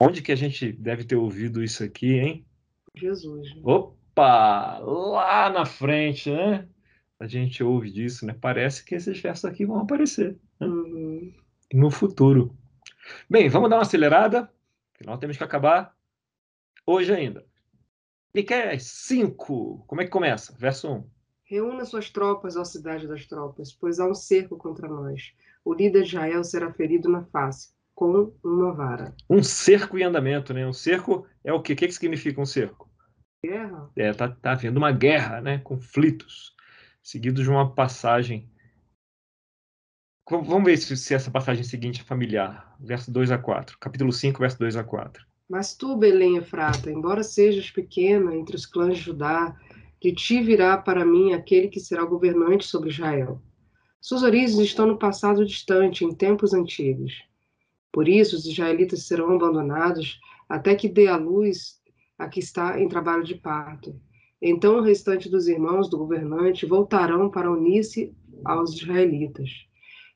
Onde 0.00 0.22
que 0.22 0.32
a 0.32 0.36
gente 0.36 0.72
deve 0.72 1.04
ter 1.04 1.16
ouvido 1.16 1.62
isso 1.62 1.84
aqui, 1.84 2.14
hein? 2.14 2.46
Jesus. 2.94 3.48
Opa! 3.62 4.78
Lá 4.78 5.50
na 5.50 5.64
frente, 5.64 6.30
né? 6.30 6.68
A 7.24 7.26
gente 7.26 7.64
ouve 7.64 7.90
disso, 7.90 8.26
né? 8.26 8.36
Parece 8.38 8.84
que 8.84 8.94
esses 8.94 9.18
versos 9.18 9.46
aqui 9.46 9.64
vão 9.64 9.78
aparecer 9.78 10.38
né? 10.60 10.66
Uhum. 10.66 11.32
no 11.72 11.90
futuro. 11.90 12.54
Bem, 13.30 13.48
vamos 13.48 13.70
dar 13.70 13.76
uma 13.76 13.82
acelerada. 13.82 14.52
Afinal, 14.94 15.16
temos 15.16 15.38
que 15.38 15.42
acabar 15.42 15.96
hoje 16.86 17.14
ainda. 17.14 17.42
Miqueias 18.34 18.82
5. 18.82 19.86
Como 19.86 20.02
é 20.02 20.04
que 20.04 20.10
começa? 20.10 20.54
Verso 20.58 20.86
1. 20.86 21.10
Reúna 21.44 21.86
suas 21.86 22.10
tropas, 22.10 22.56
ó 22.56 22.64
cidade 22.64 23.08
das 23.08 23.24
tropas, 23.24 23.72
pois 23.72 23.98
há 23.98 24.06
um 24.06 24.14
cerco 24.14 24.58
contra 24.58 24.86
nós. 24.86 25.32
O 25.64 25.72
líder 25.72 26.02
de 26.02 26.08
Israel 26.08 26.44
será 26.44 26.74
ferido 26.74 27.08
na 27.08 27.24
face, 27.24 27.70
com 27.94 28.34
uma 28.44 28.74
vara. 28.74 29.16
Um 29.30 29.42
cerco 29.42 29.96
em 29.96 30.02
andamento, 30.02 30.52
né? 30.52 30.66
Um 30.66 30.74
cerco 30.74 31.26
é 31.42 31.54
o 31.54 31.62
quê? 31.62 31.72
O 31.72 31.76
que, 31.76 31.86
que 31.86 31.94
significa 31.94 32.38
um 32.38 32.44
cerco? 32.44 32.86
Guerra? 33.42 33.90
É, 33.96 34.12
tá, 34.12 34.28
tá 34.28 34.52
havendo 34.52 34.76
uma 34.76 34.92
guerra, 34.92 35.40
né? 35.40 35.56
Conflitos, 35.58 36.53
seguidos 37.04 37.44
de 37.44 37.50
uma 37.50 37.70
passagem. 37.74 38.50
Vamos 40.28 40.64
ver 40.64 40.78
se, 40.78 40.96
se 40.96 41.14
essa 41.14 41.30
passagem 41.30 41.62
seguinte 41.62 42.00
é 42.00 42.04
familiar. 42.04 42.74
Verso 42.80 43.12
2 43.12 43.30
a 43.30 43.36
4. 43.36 43.78
Capítulo 43.78 44.10
5, 44.10 44.40
verso 44.40 44.58
2 44.58 44.74
a 44.76 44.82
4. 44.82 45.22
Mas 45.46 45.76
tu, 45.76 45.94
Belém 45.98 46.38
Efrata, 46.38 46.90
embora 46.90 47.22
sejas 47.22 47.70
pequena 47.70 48.34
entre 48.34 48.56
os 48.56 48.64
clãs 48.64 48.96
de 48.96 49.04
Judá, 49.04 49.54
de 50.00 50.14
ti 50.14 50.42
virá 50.42 50.78
para 50.78 51.04
mim 51.04 51.34
aquele 51.34 51.68
que 51.68 51.78
será 51.78 52.02
governante 52.06 52.64
sobre 52.64 52.88
Israel. 52.88 53.42
Suas 54.00 54.22
origens 54.22 54.58
estão 54.58 54.86
no 54.86 54.98
passado 54.98 55.44
distante, 55.44 56.06
em 56.06 56.14
tempos 56.14 56.54
antigos. 56.54 57.22
Por 57.92 58.08
isso, 58.08 58.34
os 58.34 58.46
israelitas 58.46 59.06
serão 59.06 59.30
abandonados 59.30 60.18
até 60.48 60.74
que 60.74 60.88
dê 60.88 61.06
a 61.08 61.16
luz 61.16 61.82
a 62.18 62.28
que 62.28 62.40
está 62.40 62.80
em 62.80 62.88
trabalho 62.88 63.24
de 63.24 63.34
parto. 63.34 63.94
Então 64.40 64.76
o 64.76 64.82
restante 64.82 65.28
dos 65.28 65.48
irmãos 65.48 65.88
do 65.88 65.98
governante 65.98 66.66
voltarão 66.66 67.30
para 67.30 67.50
unir-se 67.50 68.14
aos 68.44 68.74
israelitas. 68.74 69.50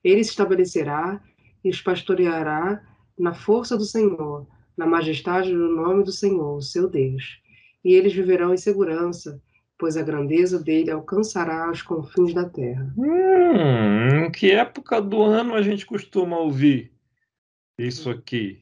Ele 0.03 0.23
se 0.23 0.31
estabelecerá 0.31 1.23
e 1.65 1.71
os 1.71 1.81
pastoreará 1.81 2.83
na 3.19 3.35
força 3.35 3.77
do 3.77 3.85
Senhor, 3.85 4.47
na 4.77 4.87
majestade 4.87 5.51
do 5.53 5.69
nome 5.69 6.05
do 6.05 6.13
Senhor, 6.13 6.63
seu 6.63 6.89
Deus. 6.89 7.41
E 7.85 7.95
eles 7.95 8.13
viverão 8.13 8.55
em 8.55 8.57
segurança, 8.57 9.43
pois 9.79 9.97
a 9.97 10.03
grandeza 10.03 10.59
dele 10.59 10.91
alcançará 10.91 11.71
os 11.71 11.83
confins 11.83 12.35
da 12.35 12.49
terra. 12.49 12.93
Hum, 12.97 14.27
em 14.27 14.31
que 14.31 14.51
época 14.51 15.01
do 15.01 15.23
ano 15.23 15.55
a 15.55 15.63
gente 15.63 15.87
costuma 15.87 16.39
ouvir 16.39 16.93
isso 17.79 18.11
aqui? 18.11 18.61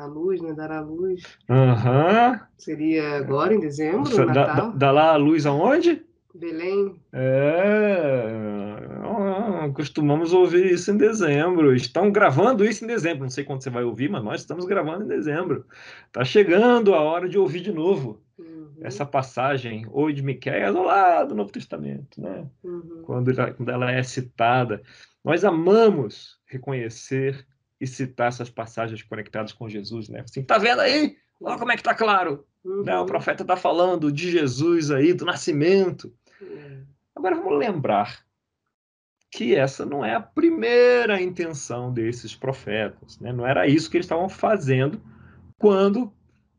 A 0.00 0.06
luz, 0.06 0.40
né? 0.40 0.52
Dará 0.52 0.80
luz. 0.80 1.22
Aham. 1.48 2.40
Seria 2.58 3.16
agora, 3.16 3.54
em 3.54 3.60
dezembro, 3.60 4.14
Dá, 4.16 4.24
dá, 4.32 4.46
Natal? 4.46 4.72
dá 4.72 4.90
lá 4.90 5.12
a 5.12 5.16
luz 5.16 5.46
aonde? 5.46 6.02
Belém. 6.34 6.96
É, 7.12 8.78
costumamos 9.74 10.32
ouvir 10.32 10.72
isso 10.72 10.90
em 10.90 10.96
dezembro. 10.96 11.74
Estão 11.74 12.10
gravando 12.10 12.64
isso 12.64 12.84
em 12.84 12.86
dezembro. 12.88 13.22
Não 13.22 13.30
sei 13.30 13.44
quando 13.44 13.62
você 13.62 13.70
vai 13.70 13.84
ouvir, 13.84 14.08
mas 14.10 14.24
nós 14.24 14.40
estamos 14.40 14.64
gravando 14.64 15.04
em 15.04 15.08
dezembro. 15.08 15.66
Está 16.06 16.24
chegando 16.24 16.94
a 16.94 17.00
hora 17.00 17.28
de 17.28 17.38
ouvir 17.38 17.60
de 17.60 17.72
novo 17.72 18.20
Uhum, 18.38 18.70
essa 18.80 19.04
passagem, 19.04 19.86
ou 19.90 20.10
de 20.10 20.22
Miqueias, 20.22 20.74
ou 20.74 20.84
lá 20.84 21.22
do 21.22 21.34
Novo 21.34 21.52
Testamento, 21.52 22.20
né? 22.20 22.46
uhum. 22.64 23.02
Quando, 23.04 23.30
ela- 23.30 23.52
quando 23.52 23.68
ela 23.68 23.92
é 23.92 24.02
citada. 24.02 24.82
Nós 25.24 25.44
amamos 25.44 26.38
reconhecer 26.46 27.46
e 27.82 27.86
citar 27.86 28.28
essas 28.28 28.48
passagens 28.48 29.02
conectadas 29.02 29.52
com 29.52 29.68
Jesus, 29.68 30.08
né? 30.08 30.20
Assim, 30.20 30.42
tá 30.44 30.56
vendo 30.56 30.80
aí? 30.80 31.16
Olha 31.40 31.58
como 31.58 31.72
é 31.72 31.76
que 31.76 31.82
tá 31.82 31.92
claro. 31.94 32.46
Né? 32.64 32.96
O 32.96 33.00
Uhum. 33.00 33.06
profeta 33.06 33.42
está 33.42 33.56
falando 33.56 34.12
de 34.12 34.30
Jesus 34.30 34.92
aí, 34.92 35.12
do 35.12 35.24
nascimento. 35.24 36.14
É. 36.40 36.78
Agora 37.16 37.34
vamos 37.34 37.58
lembrar 37.58 38.24
que 39.32 39.56
essa 39.56 39.84
não 39.84 40.04
é 40.04 40.14
a 40.14 40.20
primeira 40.20 41.20
intenção 41.20 41.92
desses 41.92 42.36
profetas, 42.36 43.18
né? 43.18 43.32
Não 43.32 43.44
era 43.44 43.66
isso 43.66 43.90
que 43.90 43.96
eles 43.96 44.04
estavam 44.04 44.28
fazendo 44.28 45.02
quando 45.58 46.12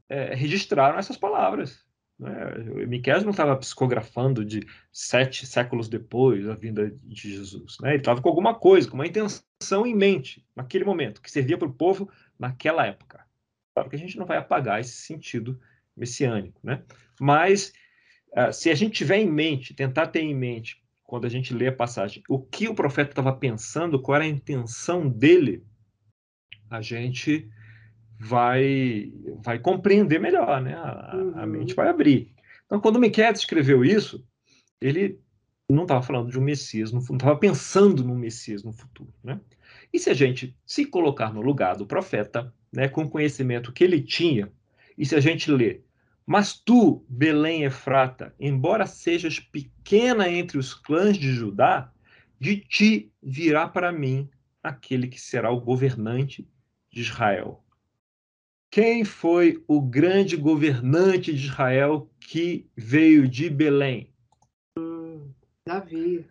é, 0.10 0.36
registraram 0.36 0.98
essas 1.00 1.16
palavras. 1.16 1.83
Né? 2.24 2.86
Miqueias 2.88 3.24
não 3.24 3.32
estava 3.32 3.56
psicografando 3.58 4.46
de 4.46 4.66
sete 4.94 5.46
séculos 5.46 5.90
depois 5.90 6.46
da 6.46 6.56
vinda 6.56 6.90
de 7.04 7.32
Jesus. 7.34 7.78
Né? 7.82 7.90
Ele 7.90 7.98
estava 7.98 8.22
com 8.22 8.30
alguma 8.30 8.56
coisa, 8.56 8.90
com 8.90 8.96
uma 8.96 9.06
intenção 9.06 9.86
em 9.86 9.94
mente 9.94 10.46
naquele 10.56 10.86
momento, 10.86 11.22
que 11.22 11.30
servia 11.30 11.58
para 11.58 11.68
o 11.68 11.74
povo 11.74 12.10
naquela 12.40 12.86
época. 12.86 13.26
Claro 13.74 13.90
que 13.90 13.98
a 13.98 14.00
gente 14.00 14.18
não 14.18 14.26
vai 14.26 14.38
apagar 14.38 14.80
esse 14.80 14.94
sentido 14.94 15.60
messiânico, 15.98 16.60
né? 16.64 16.82
Mas 17.20 17.74
ah, 18.34 18.54
se 18.54 18.70
a 18.70 18.76
gente 18.76 18.94
tiver 18.94 19.18
em 19.18 19.30
mente, 19.30 19.74
tentar 19.74 20.08
ter 20.08 20.22
em 20.22 20.34
mente, 20.34 20.82
quando 21.04 21.26
a 21.26 21.30
gente 21.30 21.54
lê 21.54 21.68
a 21.68 21.76
passagem, 21.76 22.24
o 22.30 22.40
que 22.40 22.70
o 22.70 22.74
profeta 22.74 23.12
estava 23.12 23.36
pensando, 23.36 24.02
qual 24.02 24.16
era 24.16 24.24
a 24.24 24.28
intenção 24.28 25.10
dele, 25.10 25.64
a 26.70 26.82
gente 26.82 27.50
vai 28.24 29.12
vai 29.44 29.60
compreender 29.60 30.20
melhor, 30.20 30.62
né? 30.62 30.74
A, 30.76 31.12
a 31.12 31.18
Uhum. 31.18 31.46
mente 31.48 31.74
vai 31.74 31.90
abrir. 31.90 32.34
Então, 32.66 32.80
quando 32.80 33.00
Miqueias 33.00 33.40
escreveu 33.40 33.84
isso, 33.84 34.26
ele 34.82 35.20
não 35.70 35.84
estava 35.84 36.02
falando 36.02 36.30
de 36.30 36.40
um 36.40 36.44
Messias, 36.44 36.92
não 36.92 37.00
estava 37.00 37.36
pensando 37.36 38.04
no 38.04 38.16
Messias 38.16 38.64
no 38.64 38.72
futuro, 38.74 39.14
né? 39.24 39.40
E 39.92 40.00
se 40.00 40.10
a 40.10 40.14
gente 40.14 40.56
se 40.66 40.86
colocar 40.86 41.34
no 41.34 41.42
lugar 41.42 41.76
do 41.76 41.86
profeta, 41.86 42.54
né, 42.72 42.88
com 42.88 43.04
o 43.04 43.10
conhecimento 43.10 43.72
que 43.72 43.84
ele 43.84 44.02
tinha, 44.02 44.52
e 44.98 45.06
se 45.06 45.16
a 45.16 45.20
gente 45.20 45.52
lê 45.52 45.82
mas 46.26 46.54
tu, 46.54 47.06
Belém 47.10 47.64
Efrata, 47.64 48.34
embora 48.40 48.86
sejas 48.86 49.40
pequena 49.40 50.30
entre 50.30 50.58
os 50.58 50.74
clãs 50.74 51.18
de 51.18 51.32
Judá, 51.34 51.92
de 52.40 52.58
ti 52.58 53.12
virá 53.22 53.68
para 53.68 53.92
mim 53.92 54.30
aquele 54.62 55.08
que 55.08 55.20
será 55.20 55.52
o 55.52 55.60
governante 55.60 56.48
de 56.92 57.02
Israel. 57.02 57.63
Quem 58.74 59.06
foi 59.06 59.64
o 59.68 59.80
grande 59.80 60.36
governante 60.36 61.32
de 61.32 61.46
Israel 61.46 62.10
que 62.20 62.68
veio 62.76 63.28
de 63.28 63.48
Belém? 63.48 64.12
Davi. 65.64 66.26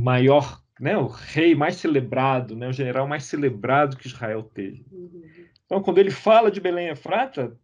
Maior, 0.00 0.62
né, 0.78 0.96
o 0.96 1.08
rei 1.08 1.56
mais 1.56 1.74
celebrado, 1.74 2.54
né, 2.54 2.68
o 2.68 2.72
general 2.72 3.08
mais 3.08 3.24
celebrado 3.24 3.96
que 3.96 4.06
Israel 4.06 4.44
teve. 4.44 4.86
Uhum. 4.92 5.48
Então, 5.64 5.82
quando 5.82 5.98
ele 5.98 6.12
fala 6.12 6.52
de 6.52 6.60
Belém 6.60 6.86
Efrata, 6.86 7.58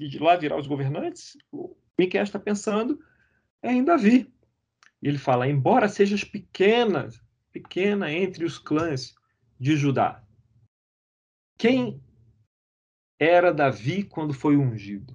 e 0.00 0.08
de 0.08 0.18
lá 0.18 0.34
virá 0.34 0.56
os 0.56 0.66
governantes, 0.66 1.36
o 1.52 1.76
Miqueias 1.98 2.30
está 2.30 2.38
pensando 2.38 2.98
é 3.62 3.74
em 3.74 3.84
Davi. 3.84 4.32
E 5.02 5.08
ele 5.08 5.18
fala, 5.18 5.46
embora 5.46 5.86
sejas 5.86 6.24
pequena, 6.24 7.10
pequena 7.52 8.10
entre 8.10 8.42
os 8.42 8.58
clãs 8.58 9.14
de 9.60 9.76
Judá. 9.76 10.24
Quem 11.58 12.00
era 13.18 13.52
Davi 13.52 14.02
quando 14.02 14.34
foi 14.34 14.56
ungido? 14.56 15.14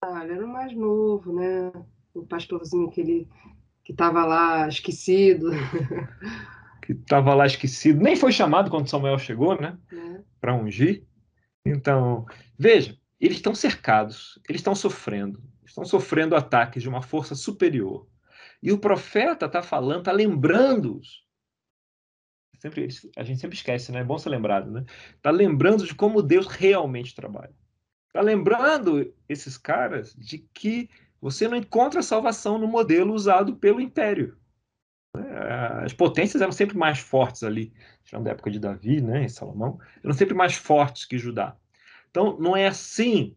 Ah, 0.00 0.24
ele 0.24 0.34
era 0.34 0.44
o 0.44 0.48
mais 0.48 0.74
novo, 0.74 1.32
né? 1.34 1.72
O 2.14 2.26
pastorzinho 2.26 2.90
que 2.90 3.00
ele 3.00 3.28
que 3.84 3.92
estava 3.92 4.24
lá 4.24 4.68
esquecido, 4.68 5.50
Que 6.82 6.92
estava 6.92 7.34
lá 7.34 7.46
esquecido, 7.46 8.00
nem 8.00 8.14
foi 8.14 8.30
chamado 8.30 8.70
quando 8.70 8.88
Samuel 8.88 9.18
chegou, 9.18 9.60
né? 9.60 9.76
né? 9.90 10.22
Para 10.40 10.54
ungir. 10.54 11.04
Então, 11.64 12.24
veja, 12.56 12.96
eles 13.20 13.38
estão 13.38 13.56
cercados, 13.56 14.40
eles 14.48 14.60
estão 14.60 14.74
sofrendo, 14.74 15.42
estão 15.64 15.84
sofrendo 15.84 16.36
ataques 16.36 16.80
de 16.80 16.88
uma 16.88 17.02
força 17.02 17.34
superior. 17.34 18.06
E 18.62 18.70
o 18.70 18.78
profeta 18.78 19.46
está 19.46 19.62
falando, 19.62 19.98
está 19.98 20.12
lembrando-os. 20.12 21.25
Sempre, 22.66 22.88
a 23.16 23.22
gente 23.22 23.40
sempre 23.40 23.56
esquece, 23.56 23.92
né? 23.92 24.00
É 24.00 24.04
bom 24.04 24.18
ser 24.18 24.30
lembrado, 24.30 24.70
né? 24.70 24.84
Está 25.14 25.30
lembrando 25.30 25.86
de 25.86 25.94
como 25.94 26.20
Deus 26.20 26.48
realmente 26.48 27.14
trabalha. 27.14 27.54
Está 28.08 28.20
lembrando 28.20 29.14
esses 29.28 29.56
caras 29.56 30.12
de 30.14 30.38
que 30.52 30.90
você 31.20 31.46
não 31.46 31.56
encontra 31.56 32.02
salvação 32.02 32.58
no 32.58 32.66
modelo 32.66 33.14
usado 33.14 33.54
pelo 33.54 33.80
império. 33.80 34.36
As 35.84 35.92
potências 35.92 36.42
eram 36.42 36.52
sempre 36.52 36.76
mais 36.76 36.98
fortes 36.98 37.44
ali, 37.44 37.72
já 38.04 38.18
da 38.18 38.32
época 38.32 38.50
de 38.50 38.58
Davi, 38.58 39.00
né, 39.00 39.24
e 39.24 39.30
Salomão, 39.30 39.78
eram 40.02 40.12
sempre 40.12 40.34
mais 40.34 40.54
fortes 40.54 41.04
que 41.04 41.18
Judá. 41.18 41.56
Então, 42.10 42.36
não 42.38 42.56
é 42.56 42.66
assim 42.66 43.36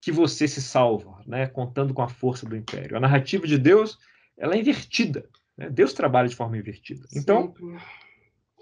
que 0.00 0.10
você 0.10 0.48
se 0.48 0.62
salva, 0.62 1.20
né, 1.26 1.46
contando 1.46 1.92
com 1.92 2.02
a 2.02 2.08
força 2.08 2.46
do 2.46 2.56
império. 2.56 2.96
A 2.96 3.00
narrativa 3.00 3.46
de 3.46 3.58
Deus, 3.58 3.98
ela 4.36 4.54
é 4.54 4.58
invertida. 4.58 5.28
Né? 5.56 5.68
Deus 5.70 5.92
trabalha 5.92 6.28
de 6.28 6.34
forma 6.34 6.56
invertida. 6.56 7.06
Então, 7.14 7.54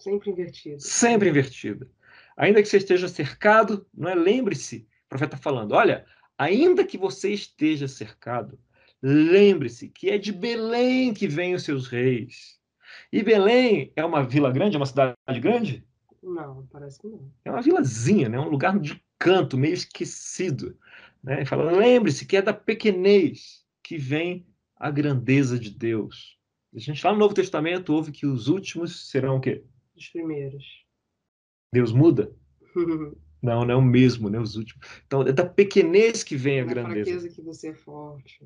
sempre 0.03 0.31
invertido. 0.31 0.81
sempre 0.81 1.29
invertida. 1.29 1.89
Ainda 2.37 2.63
que 2.63 2.69
você 2.69 2.79
esteja 2.79 3.09
cercado, 3.09 3.87
não 3.95 4.09
é? 4.09 4.15
Lembre-se, 4.15 4.89
o 5.07 5.09
profeta 5.09 5.37
está 5.37 5.43
falando, 5.43 5.73
olha, 5.73 6.07
ainda 6.39 6.85
que 6.85 6.97
você 6.97 7.33
esteja 7.33 7.87
cercado, 7.87 8.59
lembre-se 9.03 9.89
que 9.89 10.11
é 10.11 10.19
de 10.19 10.33
Belém 10.33 11.13
que 11.13 11.29
vêm 11.29 11.55
os 11.55 11.65
seus 11.65 11.87
reis. 11.87 12.59
E 13.13 13.23
Belém 13.23 13.93
é 13.95 14.05
uma 14.05 14.23
vila 14.23 14.51
grande, 14.51 14.77
é 14.77 14.79
uma 14.79 14.87
cidade 14.87 15.17
grande? 15.41 15.85
Não, 16.23 16.67
parece 16.71 17.01
que 17.01 17.09
não. 17.09 17.31
É 17.45 17.51
uma 17.51 17.63
vilazinha, 17.63 18.29
né? 18.29 18.39
um 18.39 18.49
lugar 18.49 18.79
de 18.79 19.03
canto, 19.19 19.59
meio 19.59 19.75
esquecido. 19.75 20.77
Né? 21.23 21.45
fala, 21.45 21.71
lembre-se 21.71 22.27
que 22.27 22.37
é 22.37 22.43
da 22.43 22.53
pequenez 22.53 23.65
que 23.83 23.99
vem 23.99 24.47
a 24.77 24.91
grandeza 24.91 25.59
de 25.59 25.71
Deus. 25.71 26.39
A 26.75 26.79
gente 26.79 27.05
lá 27.05 27.13
no 27.13 27.19
Novo 27.19 27.35
Testamento 27.35 27.93
ouve 27.93 28.13
que 28.13 28.27
os 28.27 28.49
últimos 28.49 29.11
serão 29.11 29.37
o 29.37 29.41
quê? 29.41 29.65
Os 30.01 30.09
primeiros. 30.09 30.65
Deus 31.73 31.93
muda? 31.93 32.35
não, 33.43 33.65
não 33.65 33.71
é 33.71 33.77
o 33.77 33.83
mesmo, 33.83 34.31
né? 34.31 34.41
Os 34.41 34.57
últimos. 34.57 34.87
Então, 35.07 35.23
é 35.23 35.33
da 35.33 35.45
pequenez 35.45 36.25
que 36.25 36.37
vem 36.37 36.61
a 36.61 36.65
Na 36.65 36.71
grandeza. 36.73 37.11
fraqueza 37.11 37.29
que 37.29 37.43
você 37.43 37.69
é 37.69 37.75
forte. 37.75 38.43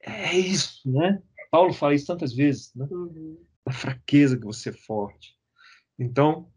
É 0.00 0.36
isso, 0.36 0.82
né? 0.84 1.22
Paulo 1.50 1.72
fala 1.72 1.94
isso 1.94 2.06
tantas 2.06 2.34
vezes, 2.34 2.74
né? 2.74 2.86
Uhum. 2.90 3.42
Da 3.64 3.72
fraqueza 3.72 4.36
que 4.36 4.44
você 4.44 4.68
é 4.68 4.72
forte. 4.72 5.34
Então, 5.98 6.52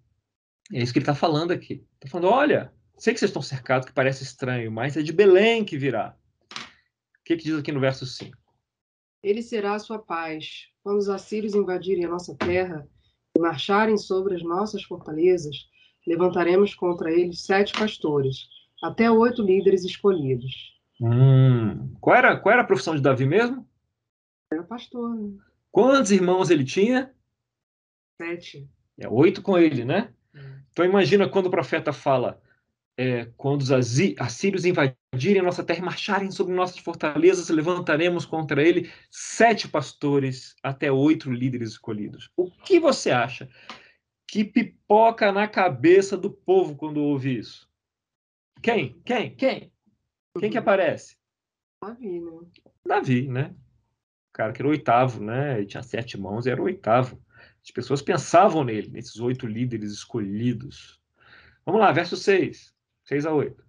é 0.74 0.82
isso 0.82 0.92
que 0.92 1.00
ele 1.00 1.04
está 1.04 1.16
falando 1.16 1.52
aqui. 1.52 1.88
Está 1.96 2.10
falando, 2.10 2.32
olha, 2.32 2.74
sei 2.98 3.14
que 3.14 3.20
vocês 3.20 3.30
estão 3.30 3.42
cercados, 3.42 3.88
que 3.88 3.94
parece 3.94 4.24
estranho, 4.24 4.70
mas 4.70 4.98
é 4.98 5.02
de 5.02 5.14
Belém 5.14 5.64
que 5.64 5.78
virá. 5.78 6.16
O 6.52 7.24
que, 7.24 7.38
que 7.38 7.44
diz 7.46 7.58
aqui 7.58 7.72
no 7.72 7.80
verso 7.80 8.06
5? 8.06 8.38
Ele 9.24 9.42
será 9.42 9.76
a 9.76 9.80
sua 9.80 10.00
paz. 10.00 10.68
Quando 10.84 10.98
os 10.98 11.08
assírios 11.10 11.56
invadirem 11.56 12.04
a 12.06 12.10
nossa 12.10 12.36
terra 12.36 12.88
marcharem 13.40 13.98
sobre 13.98 14.36
as 14.36 14.44
nossas 14.44 14.84
fortalezas, 14.84 15.68
levantaremos 16.06 16.74
contra 16.74 17.12
eles 17.12 17.42
sete 17.42 17.74
pastores, 17.74 18.48
até 18.84 19.10
oito 19.10 19.42
líderes 19.42 19.84
escolhidos. 19.84 20.78
Hum, 21.02 21.94
qual, 22.02 22.16
era, 22.16 22.38
qual 22.38 22.54
era 22.54 22.62
a 22.62 22.66
profissão 22.66 22.96
de 22.96 23.02
Davi 23.02 23.26
mesmo? 23.26 23.68
Era 24.52 24.64
pastor, 24.64 25.16
né? 25.16 25.38
Quantos 25.72 26.12
irmãos 26.12 26.50
ele 26.50 26.66
tinha? 26.66 27.14
Sete. 28.22 28.68
É 28.98 29.08
oito 29.08 29.42
com 29.42 29.58
ele, 29.58 29.86
né? 29.86 30.14
Hum. 30.36 30.62
Então 30.72 30.86
imagina 30.86 31.30
quando 31.30 31.46
o 31.46 31.52
profeta 31.52 31.94
fala, 31.94 32.42
é, 32.98 33.26
quando 33.38 33.62
os 33.62 33.72
assírios 33.72 34.66
invadirem 35.14 35.42
nossa 35.42 35.64
terra 35.64 35.80
e 35.80 35.84
marcharem 35.84 36.32
sobre 36.32 36.54
nossas 36.54 36.78
fortalezas, 36.80 37.50
levantaremos 37.50 38.26
contra 38.26 38.62
ele 38.62 38.92
sete 39.10 39.68
pastores, 39.68 40.56
até 40.64 40.92
oito 40.92 41.32
líderes 41.32 41.72
escolhidos. 41.72 42.30
O 42.38 42.50
que 42.50 42.80
você 42.80 43.12
acha 43.12 43.50
que 44.28 44.44
pipoca 44.44 45.32
na 45.32 45.48
cabeça 45.48 46.16
do 46.16 46.30
povo 46.30 46.76
quando 46.76 47.02
ouve 47.02 47.38
isso? 47.38 47.68
Quem? 48.62 49.02
Quem? 49.04 49.36
Quem? 49.36 49.72
Quem 50.40 50.52
que 50.52 50.58
aparece? 50.58 51.18
Davi, 51.82 52.20
né? 52.20 52.32
Davi, 52.86 53.28
né? 53.28 53.56
O 54.30 54.34
cara 54.34 54.54
que 54.54 54.62
era 54.62 54.68
o 54.68 54.72
oitavo, 54.72 55.24
né? 55.24 55.58
Ele 55.58 55.66
tinha 55.66 55.82
sete 55.82 56.18
mãos 56.18 56.46
e 56.46 56.52
era 56.52 56.62
o 56.62 56.66
oitavo. 56.66 57.20
As 57.64 57.72
pessoas 57.72 58.02
pensavam 58.02 58.64
nele, 58.64 58.90
nesses 58.90 59.20
oito 59.20 59.48
líderes 59.48 59.92
escolhidos. 59.92 61.02
Vamos 61.66 61.82
lá, 61.82 61.92
verso 61.92 62.16
6. 62.16 62.74
6 63.06 63.26
a 63.26 63.34
8. 63.34 63.69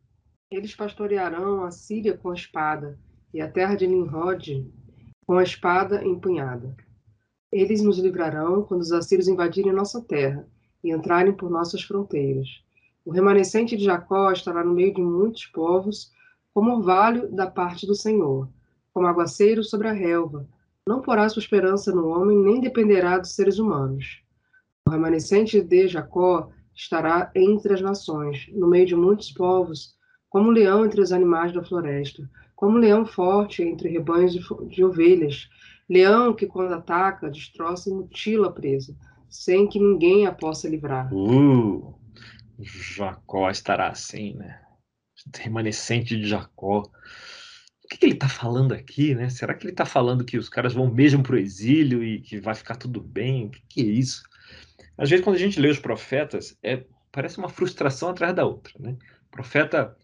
Eles 0.51 0.75
pastorearão 0.75 1.63
a 1.63 1.71
Síria 1.71 2.17
com 2.17 2.31
a 2.31 2.35
espada, 2.35 2.99
e 3.33 3.41
a 3.41 3.49
terra 3.49 3.77
de 3.77 3.87
Nimrod 3.87 4.69
com 5.25 5.39
a 5.39 5.45
espada 5.45 6.05
empunhada. 6.05 6.77
Eles 7.53 7.81
nos 7.81 8.01
livrarão 8.01 8.65
quando 8.65 8.81
os 8.81 8.91
assírios 8.91 9.29
invadirem 9.29 9.73
nossa 9.73 10.03
terra 10.03 10.45
e 10.83 10.91
entrarem 10.91 11.33
por 11.33 11.49
nossas 11.49 11.85
fronteiras. 11.85 12.49
O 13.05 13.13
remanescente 13.13 13.77
de 13.77 13.85
Jacó 13.85 14.33
estará 14.33 14.65
no 14.65 14.75
meio 14.75 14.93
de 14.93 15.01
muitos 15.01 15.47
povos, 15.47 16.11
como 16.53 16.77
orvalho 16.77 17.31
da 17.31 17.49
parte 17.49 17.87
do 17.87 17.95
Senhor, 17.95 18.49
como 18.93 19.07
aguaceiro 19.07 19.63
sobre 19.63 19.87
a 19.87 19.93
relva. 19.93 20.49
Não 20.85 21.01
porá 21.01 21.29
sua 21.29 21.41
esperança 21.41 21.95
no 21.95 22.09
homem, 22.09 22.37
nem 22.37 22.61
dependerá 22.61 23.19
dos 23.19 23.37
seres 23.37 23.61
humanos. 23.61 24.21
O 24.85 24.91
remanescente 24.91 25.61
de 25.63 25.87
Jacó 25.87 26.51
estará 26.75 27.31
entre 27.37 27.73
as 27.73 27.81
nações, 27.81 28.49
no 28.53 28.67
meio 28.67 28.87
de 28.87 28.97
muitos 28.97 29.31
povos, 29.31 29.95
como 30.31 30.49
um 30.49 30.53
leão 30.53 30.87
entre 30.87 31.01
os 31.01 31.13
animais 31.13 31.53
da 31.53 31.63
floresta, 31.63 32.31
como 32.55 32.77
um 32.77 32.81
leão 32.81 33.05
forte 33.05 33.63
entre 33.63 33.89
rebanhos 33.89 34.33
de, 34.69 34.85
ovelhas, 34.85 35.51
leão 35.89 36.33
que 36.33 36.47
quando 36.47 36.73
ataca, 36.73 37.29
destroça 37.29 37.91
e 37.91 37.93
mutila 37.93 38.47
a 38.47 38.53
presa, 38.53 38.97
sem 39.29 39.69
que 39.69 39.79
ninguém 39.79 40.27
a 40.27 40.33
possa 40.33 40.69
livrar. 40.69 41.13
Uh, 41.13 41.95
Jacó 42.59 43.51
estará 43.51 43.89
assim, 43.89 44.35
né? 44.35 44.61
Remanescente 45.37 46.17
de 46.17 46.29
Jacó. 46.29 46.83
O 47.85 47.89
que, 47.89 47.99
que 47.99 48.07
ele 48.07 48.15
está 48.15 48.29
falando 48.29 48.73
aqui, 48.73 49.15
né? 49.17 49.29
Será 49.29 49.53
que 49.53 49.65
ele 49.65 49.73
está 49.73 49.85
falando 49.85 50.25
que 50.25 50.39
os 50.39 50.49
caras 50.49 50.73
vão 50.73 50.89
mesmo 50.89 51.25
para 51.25 51.35
o 51.35 51.39
exílio 51.39 52.05
e 52.05 52.21
que 52.21 52.41
vai 52.41 52.55
ficar 52.55 52.77
tudo 52.77 53.01
bem? 53.01 53.47
O 53.47 53.51
que, 53.51 53.63
que 53.69 53.81
é 53.81 53.85
isso? 53.85 54.23
Às 54.97 55.11
vezes, 55.11 55.25
quando 55.25 55.37
a 55.37 55.41
gente 55.41 55.59
lê 55.59 55.69
os 55.69 55.79
profetas, 55.79 56.57
é, 56.63 56.85
parece 57.11 57.39
uma 57.39 57.49
frustração 57.49 58.11
atrás 58.11 58.33
da 58.33 58.47
outra, 58.47 58.73
né? 58.79 58.97
O 59.27 59.31
profeta 59.31 59.97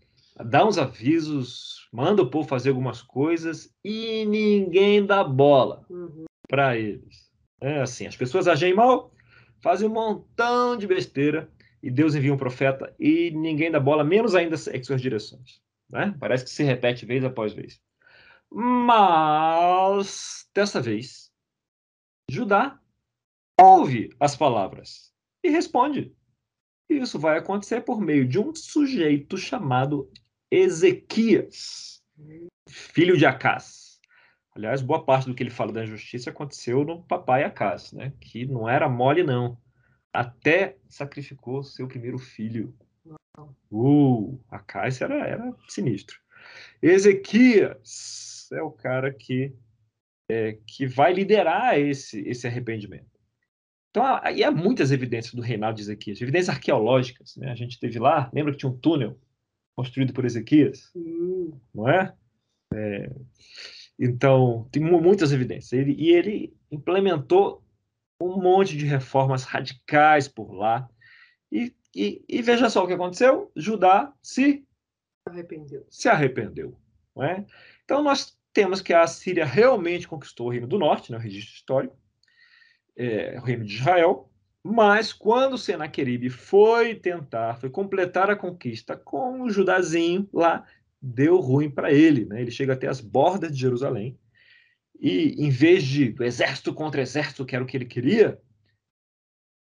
dá 0.45 0.67
uns 0.67 0.79
avisos, 0.79 1.89
manda 1.93 2.23
o 2.23 2.31
povo 2.31 2.49
fazer 2.49 2.71
algumas 2.71 3.03
coisas 3.03 3.75
e 3.85 4.25
ninguém 4.27 5.05
dá 5.05 5.25
bola 5.25 5.85
Uhum. 5.89 6.25
para 6.49 6.77
eles. 6.77 7.31
É 7.61 7.81
assim, 7.81 8.07
as 8.07 8.17
pessoas 8.17 8.47
agem 8.47 8.75
mal, 8.75 9.13
fazem 9.63 9.89
um 9.89 9.93
montão 9.93 10.77
de 10.77 10.87
besteira 10.87 11.51
e 11.83 11.91
Deus 11.91 12.15
envia 12.15 12.33
um 12.35 12.37
profeta 12.37 12.95
e 12.99 13.31
ninguém 13.31 13.71
dá 13.71 13.81
bola, 13.81 14.05
menos 14.05 14.35
ainda 14.35 14.57
segue 14.57 14.85
suas 14.85 15.01
direções. 15.01 15.61
Né? 15.89 16.15
Parece 16.19 16.45
que 16.45 16.51
se 16.51 16.65
repete 16.65 17.07
vez 17.07 17.25
após 17.25 17.53
vez. 17.53 17.81
Mas, 18.51 20.49
dessa 20.55 20.81
vez, 20.81 21.31
Judá 22.31 22.81
ouve 23.61 24.11
as 24.21 24.37
palavras 24.37 25.13
e 25.43 25.49
responde. 25.51 26.15
E 26.89 26.99
isso 26.99 27.19
vai 27.19 27.39
acontecer 27.39 27.81
por 27.81 28.01
meio 28.01 28.27
de 28.27 28.39
um 28.39 28.55
sujeito 28.55 29.37
chamado 29.37 30.11
Ezequias, 30.51 32.03
filho 32.69 33.17
de 33.17 33.27
Acás. 33.27 34.01
Aliás, 34.55 34.81
boa 34.81 35.05
parte 35.05 35.27
do 35.27 35.35
que 35.35 35.43
ele 35.43 35.51
fala 35.51 35.73
da 35.73 35.85
injustiça 35.85 36.31
aconteceu 36.31 36.85
no 36.85 37.03
papai 37.03 37.45
Acás, 37.45 37.93
né? 37.93 38.13
que 38.21 38.47
não 38.47 38.69
era 38.69 38.89
mole, 38.89 39.23
não. 39.23 39.59
Até 40.13 40.79
sacrificou 40.89 41.63
seu 41.63 41.87
primeiro 41.87 42.19
filho. 42.19 42.75
Uh, 43.71 44.41
Acás 44.49 45.01
era, 45.01 45.27
era 45.27 45.55
sinistro. 45.69 46.19
Ezequias 46.81 48.49
é 48.53 48.63
o 48.63 48.71
cara 48.71 49.13
que, 49.13 49.53
é, 50.31 50.59
que 50.67 50.87
vai 50.87 51.13
liderar 51.13 51.79
esse, 51.79 52.21
esse 52.21 52.47
arrependimento. 52.47 53.11
Então, 53.91 54.05
e 54.35 54.45
há 54.45 54.51
muitas 54.51 54.93
evidências 54.93 55.35
do 55.35 55.43
reinado 55.43 55.77
de 55.77 55.83
Ezequias, 55.83 56.21
evidências 56.21 56.55
arqueológicas. 56.55 57.37
Né? 57.37 57.51
A 57.51 57.55
gente 57.55 57.81
teve 57.81 57.99
lá, 57.99 58.31
lembra 58.33 58.53
que 58.53 58.59
tinha 58.59 58.71
um 58.71 58.79
túnel 58.79 59.19
construído 59.77 60.13
por 60.13 60.25
Ezequias? 60.25 60.91
Não 61.75 61.89
é? 61.89 62.15
é 62.75 63.11
então, 63.99 64.69
tem 64.71 64.83
muitas 64.83 65.33
evidências. 65.33 65.73
Ele, 65.73 65.95
e 65.99 66.11
ele 66.11 66.55
implementou 66.71 67.63
um 68.21 68.41
monte 68.41 68.77
de 68.77 68.85
reformas 68.85 69.45
radicais 69.45 70.27
por 70.27 70.53
lá. 70.53 70.89
E, 71.53 71.73
e, 71.95 72.25
e, 72.29 72.43
veja 72.43 72.69
só 72.69 72.85
o 72.85 72.87
que 72.87 72.93
aconteceu: 72.93 73.51
Judá 73.57 74.13
se 74.23 74.67
arrependeu. 75.27 75.87
Se 75.89 76.09
arrependeu 76.09 76.79
não 77.17 77.25
é? 77.25 77.47
Então, 77.85 78.03
nós 78.03 78.39
temos 78.53 78.83
que 78.83 78.93
a 78.93 79.03
Assíria 79.03 79.47
realmente 79.47 80.07
conquistou 80.07 80.49
o 80.49 80.51
Reino 80.51 80.67
do 80.67 80.79
Norte, 80.79 81.11
né, 81.11 81.17
o 81.17 81.21
registro 81.21 81.55
histórico, 81.55 81.97
é, 82.95 83.39
o 83.41 83.43
Reino 83.43 83.65
de 83.65 83.75
Israel. 83.75 84.31
Mas 84.69 85.13
quando 85.13 85.57
Senaqueribe 85.57 86.29
foi 86.29 86.97
tentar, 86.97 87.55
foi 87.55 87.71
completar 87.71 88.29
a 88.29 88.35
conquista 88.35 88.97
com 88.97 89.43
o 89.43 89.49
Judazinho 89.49 90.29
lá, 90.33 90.67
deu 91.01 91.39
ruim 91.39 91.71
para 91.71 91.93
ele. 91.93 92.25
Né? 92.25 92.41
Ele 92.41 92.51
chega 92.51 92.73
até 92.73 92.89
as 92.89 93.01
bordas 93.01 93.53
de 93.53 93.61
Jerusalém 93.61 94.19
e, 94.99 95.37
em 95.39 95.51
vez 95.51 95.85
de 95.85 96.13
exército 96.21 96.75
contra 96.75 97.01
exército, 97.01 97.47
que 97.47 97.55
era 97.55 97.63
o 97.63 97.67
que 97.67 97.77
ele 97.77 97.85
queria, 97.85 98.41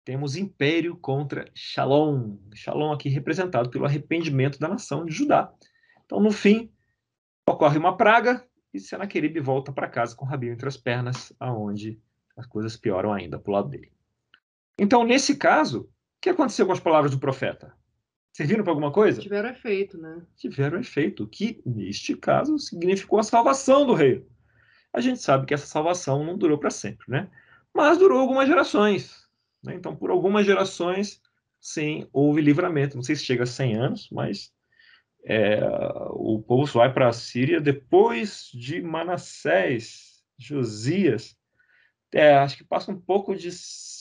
temos 0.05 0.37
império 0.37 0.97
contra 0.97 1.51
Shalom. 1.53 2.37
Shalom 2.55 2.93
aqui 2.93 3.09
representado 3.09 3.71
pelo 3.71 3.87
arrependimento 3.87 4.61
da 4.61 4.69
nação 4.69 5.05
de 5.05 5.13
Judá. 5.13 5.53
Então, 6.05 6.21
no 6.21 6.31
fim, 6.31 6.71
ocorre 7.45 7.77
uma 7.77 7.97
praga 7.97 8.47
e 8.73 8.79
Senaqueribe 8.79 9.41
volta 9.41 9.73
para 9.73 9.89
casa 9.89 10.15
com 10.15 10.25
o 10.25 10.29
rabinho 10.29 10.53
entre 10.53 10.69
as 10.69 10.77
pernas, 10.77 11.33
aonde 11.41 12.01
as 12.37 12.47
coisas 12.47 12.77
pioram 12.77 13.13
ainda 13.13 13.37
para 13.37 13.51
o 13.51 13.55
lado 13.55 13.69
dele. 13.69 13.91
Então, 14.79 15.05
nesse 15.05 15.37
caso, 15.37 15.83
o 15.83 15.89
que 16.21 16.31
aconteceu 16.31 16.67
com 16.67 16.73
as 16.73 16.81
palavras 16.81 17.11
do 17.11 17.19
profeta? 17.19 17.75
Serviram 18.33 18.65
para 18.65 18.73
alguma 18.73 18.91
coisa? 18.91 19.21
Tiveram 19.21 19.51
efeito, 19.51 19.99
né? 19.99 20.23
Tiveram 20.37 20.81
efeito, 20.81 21.27
que 21.27 21.61
neste 21.67 22.17
caso 22.17 22.59
significou 22.59 23.19
a 23.19 23.23
salvação 23.23 23.87
do 23.87 23.93
reino. 23.93 24.27
A 24.93 25.01
gente 25.01 25.21
sabe 25.21 25.47
que 25.47 25.55
essa 25.55 25.67
salvação 25.67 26.25
não 26.25 26.37
durou 26.37 26.59
para 26.59 26.71
sempre, 26.71 27.05
né? 27.09 27.31
Mas 27.75 27.99
durou 27.99 28.21
algumas 28.21 28.49
gerações. 28.49 29.29
Né? 29.63 29.75
Então, 29.75 29.95
por 29.95 30.11
algumas 30.11 30.47
gerações, 30.47 31.21
sim, 31.61 32.07
houve 32.13 32.41
livramento. 32.41 32.97
Não 32.97 33.03
sei 33.03 33.17
se 33.17 33.25
chega 33.25 33.45
a 33.45 33.47
100 33.47 33.77
anos, 33.77 34.09
mas 34.11 34.53
é, 35.25 35.61
o 36.11 36.43
povo 36.43 36.67
vai 36.73 36.93
para 36.93 37.09
a 37.09 37.13
Síria 37.13 37.61
depois 37.61 38.51
de 38.53 38.83
Manassés, 38.83 40.23
Josias. 40.39 41.37
É, 42.13 42.35
acho 42.35 42.57
que 42.57 42.65
passa 42.65 42.93
um 42.93 43.01
pouco 43.01 43.35
de, 43.35 43.49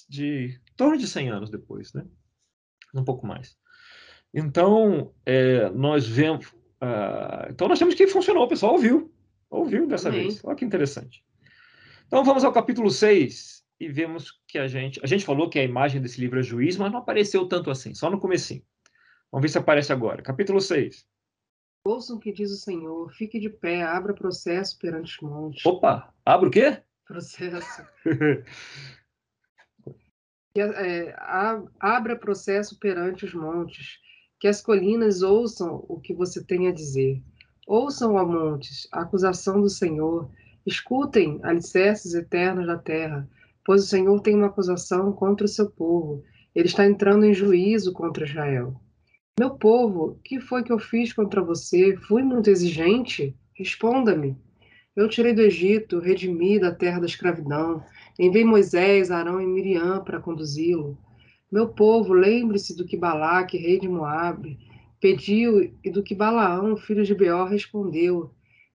de 0.09 0.59
torno 0.75 0.97
de 0.97 1.07
100 1.07 1.29
anos 1.29 1.49
depois, 1.49 1.93
né? 1.93 2.05
Um 2.93 3.03
pouco 3.03 3.25
mais. 3.25 3.57
Então, 4.33 5.13
é, 5.25 5.69
nós 5.69 6.07
vemos. 6.07 6.47
Uh, 6.47 7.49
então, 7.49 7.67
nós 7.67 7.79
temos 7.79 7.95
que 7.95 8.07
funcionou, 8.07 8.43
o 8.43 8.49
pessoal 8.49 8.73
ouviu. 8.73 9.13
Ouviu 9.49 9.87
dessa 9.87 10.09
Amém. 10.09 10.23
vez. 10.23 10.43
Olha 10.43 10.55
que 10.55 10.65
interessante. 10.65 11.23
Então, 12.07 12.23
vamos 12.23 12.43
ao 12.43 12.51
capítulo 12.51 12.89
6 12.89 13.63
e 13.79 13.87
vemos 13.87 14.39
que 14.47 14.57
a 14.57 14.67
gente. 14.67 14.99
A 15.03 15.07
gente 15.07 15.25
falou 15.25 15.49
que 15.49 15.59
a 15.59 15.63
imagem 15.63 16.01
desse 16.01 16.19
livro 16.19 16.39
é 16.39 16.43
juiz, 16.43 16.77
mas 16.77 16.91
não 16.91 16.99
apareceu 16.99 17.47
tanto 17.47 17.69
assim, 17.69 17.93
só 17.93 18.09
no 18.09 18.19
comecinho. 18.19 18.63
Vamos 19.31 19.43
ver 19.43 19.49
se 19.49 19.57
aparece 19.57 19.93
agora. 19.93 20.21
Capítulo 20.21 20.59
6. 20.59 21.05
Ouçam 21.85 22.17
o 22.17 22.19
que 22.19 22.31
diz 22.31 22.51
o 22.51 22.57
Senhor, 22.57 23.11
fique 23.11 23.39
de 23.39 23.49
pé, 23.49 23.81
abra 23.81 24.13
processo 24.13 24.77
perante 24.77 25.15
os 25.15 25.21
montes. 25.21 25.65
Opa, 25.65 26.13
abra 26.23 26.47
o 26.47 26.51
quê? 26.51 26.81
Processo. 27.11 27.85
que, 30.55 30.61
é, 30.61 31.13
abra 31.77 32.15
processo 32.15 32.79
perante 32.79 33.25
os 33.25 33.33
montes, 33.33 33.99
que 34.39 34.47
as 34.47 34.61
colinas 34.61 35.21
ouçam 35.21 35.83
o 35.89 35.99
que 35.99 36.13
você 36.13 36.41
tem 36.41 36.69
a 36.69 36.71
dizer. 36.71 37.21
Ouçam, 37.67 38.15
ó 38.15 38.25
montes, 38.25 38.87
a 38.93 39.01
acusação 39.01 39.59
do 39.61 39.69
Senhor, 39.69 40.31
escutem, 40.65 41.37
alicerces 41.43 42.13
eternos 42.13 42.65
da 42.65 42.77
terra, 42.77 43.29
pois 43.65 43.83
o 43.83 43.87
Senhor 43.87 44.17
tem 44.21 44.35
uma 44.35 44.47
acusação 44.47 45.11
contra 45.11 45.45
o 45.45 45.49
seu 45.49 45.69
povo, 45.69 46.23
ele 46.55 46.67
está 46.67 46.85
entrando 46.85 47.25
em 47.25 47.33
juízo 47.33 47.91
contra 47.91 48.25
Israel. 48.25 48.79
Meu 49.37 49.51
povo, 49.51 50.17
que 50.23 50.39
foi 50.39 50.63
que 50.63 50.71
eu 50.71 50.79
fiz 50.79 51.11
contra 51.11 51.41
você? 51.41 51.97
Fui 52.07 52.23
muito 52.23 52.49
exigente? 52.49 53.35
Responda-me. 53.53 54.37
Eu 54.95 55.07
tirei 55.07 55.33
do 55.33 55.41
Egito, 55.41 55.99
redimi 55.99 56.59
da 56.59 56.73
terra 56.73 56.99
da 56.99 57.05
escravidão, 57.05 57.83
enviei 58.19 58.43
Moisés, 58.43 59.09
Arão 59.09 59.39
e 59.41 59.47
Miriam 59.47 60.03
para 60.03 60.19
conduzi-lo. 60.19 60.97
Meu 61.51 61.69
povo, 61.69 62.13
lembre-se 62.13 62.75
do 62.75 62.85
que 62.85 62.97
Balaque, 62.97 63.57
rei 63.57 63.79
de 63.79 63.87
Moabe, 63.87 64.57
pediu 64.99 65.73
e 65.83 65.89
do 65.89 66.03
que 66.03 66.13
Balaão, 66.13 66.75
filho 66.75 67.03
de 67.03 67.15
Beor, 67.15 67.47
respondeu. 67.49 68.31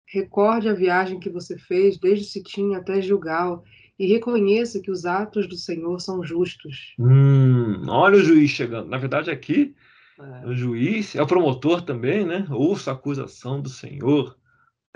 Recorde 0.07 0.69
a 0.69 0.75
viagem 0.75 1.19
que 1.19 1.29
você 1.29 1.59
fez 1.59 1.99
desde 1.99 2.25
Sitim 2.25 2.75
até 2.75 3.01
Gilgal 3.01 3.65
e 3.99 4.07
reconheça 4.07 4.81
que 4.81 4.91
os 4.91 5.05
atos 5.05 5.47
do 5.47 5.57
Senhor 5.57 5.99
são 6.01 6.23
justos. 6.23 6.95
Hum, 6.99 7.83
olha 7.89 8.17
o 8.17 8.23
juiz 8.23 8.51
chegando. 8.51 8.89
Na 8.89 8.99
verdade, 8.99 9.31
aqui 9.31 9.75
é. 10.19 10.47
O 10.47 10.55
juiz 10.55 11.15
é 11.15 11.23
o 11.23 11.27
promotor 11.27 11.83
também, 11.83 12.25
né? 12.25 12.47
Ouça 12.51 12.91
a 12.91 12.95
acusação 12.95 13.61
do 13.61 13.69
Senhor. 13.69 14.37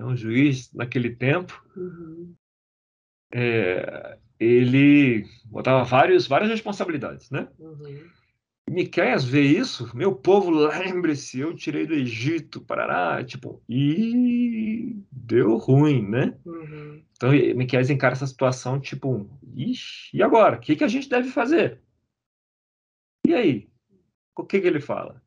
É 0.01 0.05
um 0.05 0.17
juiz 0.17 0.73
naquele 0.73 1.11
tempo. 1.15 1.63
Uhum. 1.77 2.35
É, 3.33 4.19
ele 4.39 5.27
botava 5.45 5.85
vários, 5.85 6.27
várias 6.27 6.49
responsabilidades, 6.49 7.31
né? 7.31 7.49
Uhum. 7.59 8.09
Miqueias 8.69 9.25
vê 9.25 9.43
isso, 9.43 9.95
meu 9.95 10.15
povo, 10.15 10.51
lembre-se, 10.51 11.41
eu 11.41 11.55
tirei 11.55 11.87
do 11.87 11.93
Egito, 11.93 12.61
parará, 12.63 13.23
tipo, 13.23 13.63
e 13.69 15.05
deu 15.13 15.57
ruim, 15.59 16.09
né? 16.09 16.39
Uhum. 16.47 17.03
Então, 17.13 17.31
Miqueias 17.31 17.91
encara 17.91 18.15
essa 18.15 18.27
situação, 18.27 18.81
tipo, 18.81 19.29
ixi, 19.55 20.17
e 20.17 20.23
agora? 20.23 20.57
O 20.57 20.61
que, 20.61 20.77
que 20.77 20.85
a 20.85 20.89
gente 20.89 21.11
deve 21.11 21.29
fazer? 21.29 21.83
E 23.27 23.35
aí? 23.35 23.69
O 24.39 24.45
que, 24.45 24.61
que 24.61 24.67
ele 24.67 24.81
fala? 24.81 25.23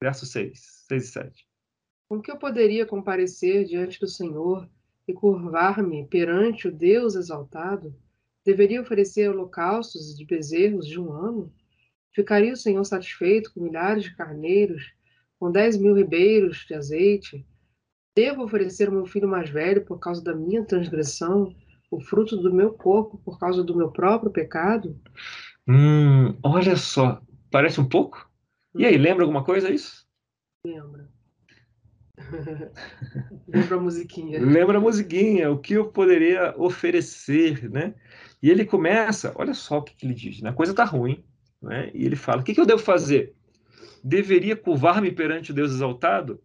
Verso 0.00 0.24
6, 0.24 0.84
6 0.88 1.04
e 1.04 1.06
7. 1.08 1.53
Com 2.08 2.20
que 2.20 2.30
eu 2.30 2.36
poderia 2.36 2.86
comparecer 2.86 3.64
diante 3.64 3.98
do 3.98 4.06
Senhor 4.06 4.68
e 5.06 5.12
curvar-me 5.12 6.06
perante 6.06 6.68
o 6.68 6.72
Deus 6.72 7.14
exaltado? 7.14 7.94
Deveria 8.44 8.80
oferecer 8.80 9.30
holocaustos 9.30 10.16
de 10.16 10.24
bezerros 10.24 10.86
de 10.86 11.00
um 11.00 11.12
ano? 11.12 11.52
Ficaria 12.12 12.52
o 12.52 12.56
Senhor 12.56 12.84
satisfeito 12.84 13.52
com 13.52 13.60
milhares 13.60 14.04
de 14.04 14.14
carneiros, 14.14 14.92
com 15.38 15.50
dez 15.50 15.76
mil 15.76 15.94
ribeiros 15.94 16.64
de 16.68 16.74
azeite? 16.74 17.46
Devo 18.14 18.44
oferecer 18.44 18.88
o 18.88 18.92
meu 18.92 19.06
filho 19.06 19.26
mais 19.26 19.50
velho 19.50 19.84
por 19.84 19.98
causa 19.98 20.22
da 20.22 20.34
minha 20.34 20.64
transgressão, 20.64 21.54
o 21.90 22.00
fruto 22.00 22.36
do 22.36 22.52
meu 22.52 22.72
corpo 22.72 23.18
por 23.24 23.38
causa 23.38 23.64
do 23.64 23.76
meu 23.76 23.90
próprio 23.90 24.30
pecado? 24.30 25.00
Hum, 25.66 26.38
olha 26.42 26.76
só, 26.76 27.20
parece 27.50 27.80
um 27.80 27.88
pouco 27.88 28.30
e 28.76 28.84
aí, 28.84 28.98
lembra 28.98 29.22
alguma 29.22 29.44
coisa 29.44 29.70
isso? 29.70 30.04
Lembra. 30.66 31.08
lembra 33.48 33.76
a 33.76 33.80
musiquinha. 33.80 34.40
Lembra 34.40 34.78
a 34.78 34.80
musiquinha, 34.80 35.50
o 35.50 35.58
que 35.58 35.74
eu 35.74 35.88
poderia 35.88 36.54
oferecer, 36.56 37.70
né? 37.70 37.94
E 38.42 38.50
ele 38.50 38.64
começa, 38.64 39.32
olha 39.36 39.54
só 39.54 39.78
o 39.78 39.82
que, 39.82 39.94
que 39.94 40.06
ele 40.06 40.14
diz, 40.14 40.40
né? 40.40 40.50
A 40.50 40.54
coisa 40.54 40.74
tá 40.74 40.84
ruim, 40.84 41.24
né? 41.62 41.90
E 41.94 42.04
ele 42.04 42.16
fala, 42.16 42.40
o 42.40 42.44
que, 42.44 42.54
que 42.54 42.60
eu 42.60 42.66
devo 42.66 42.82
fazer? 42.82 43.34
Deveria 44.02 44.56
curvar-me 44.56 45.10
perante 45.10 45.50
o 45.50 45.54
Deus 45.54 45.72
exaltado? 45.72 46.42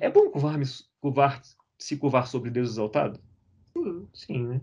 É 0.00 0.10
bom 0.10 0.30
curvar-me, 0.30 0.64
curvar, 1.00 1.42
se 1.78 1.96
curvar 1.96 2.26
sobre 2.26 2.50
Deus 2.50 2.70
exaltado? 2.70 3.20
Sim. 3.76 4.08
Sim, 4.14 4.46
né? 4.46 4.60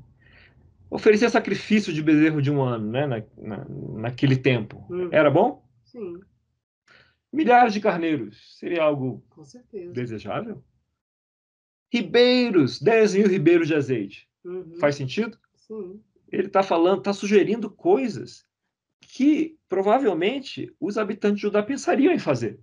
Oferecer 0.90 1.30
sacrifício 1.30 1.94
de 1.94 2.02
bezerro 2.02 2.42
de 2.42 2.50
um 2.50 2.64
ano, 2.64 2.90
né? 2.90 3.06
Na, 3.06 3.24
na, 3.38 3.66
naquele 4.00 4.38
tempo. 4.38 4.86
Hum. 4.90 5.10
Era 5.12 5.30
bom? 5.30 5.64
Sim. 5.84 6.22
Milhares 7.32 7.74
de 7.74 7.82
carneiros. 7.82 8.58
Seria 8.58 8.84
algo 8.84 9.24
desejável? 9.94 10.64
Ribeiros, 11.92 12.82
10 12.82 13.16
mil 13.16 13.28
ribeiros 13.28 13.68
de 13.68 13.76
azeite. 13.76 14.30
Uhum. 14.44 14.76
Faz 14.80 14.96
sentido? 14.96 15.38
Sim. 15.56 16.02
Ele 16.32 16.48
está 16.48 16.62
falando, 16.62 17.00
está 17.00 17.14
sugerindo 17.14 17.70
coisas 17.70 18.46
que 19.02 19.58
provavelmente 19.70 20.74
os 20.80 20.98
habitantes 20.98 21.38
de 21.38 21.42
Judá 21.44 21.64
pensariam 21.64 22.14
em 22.14 22.20
fazer. 22.20 22.60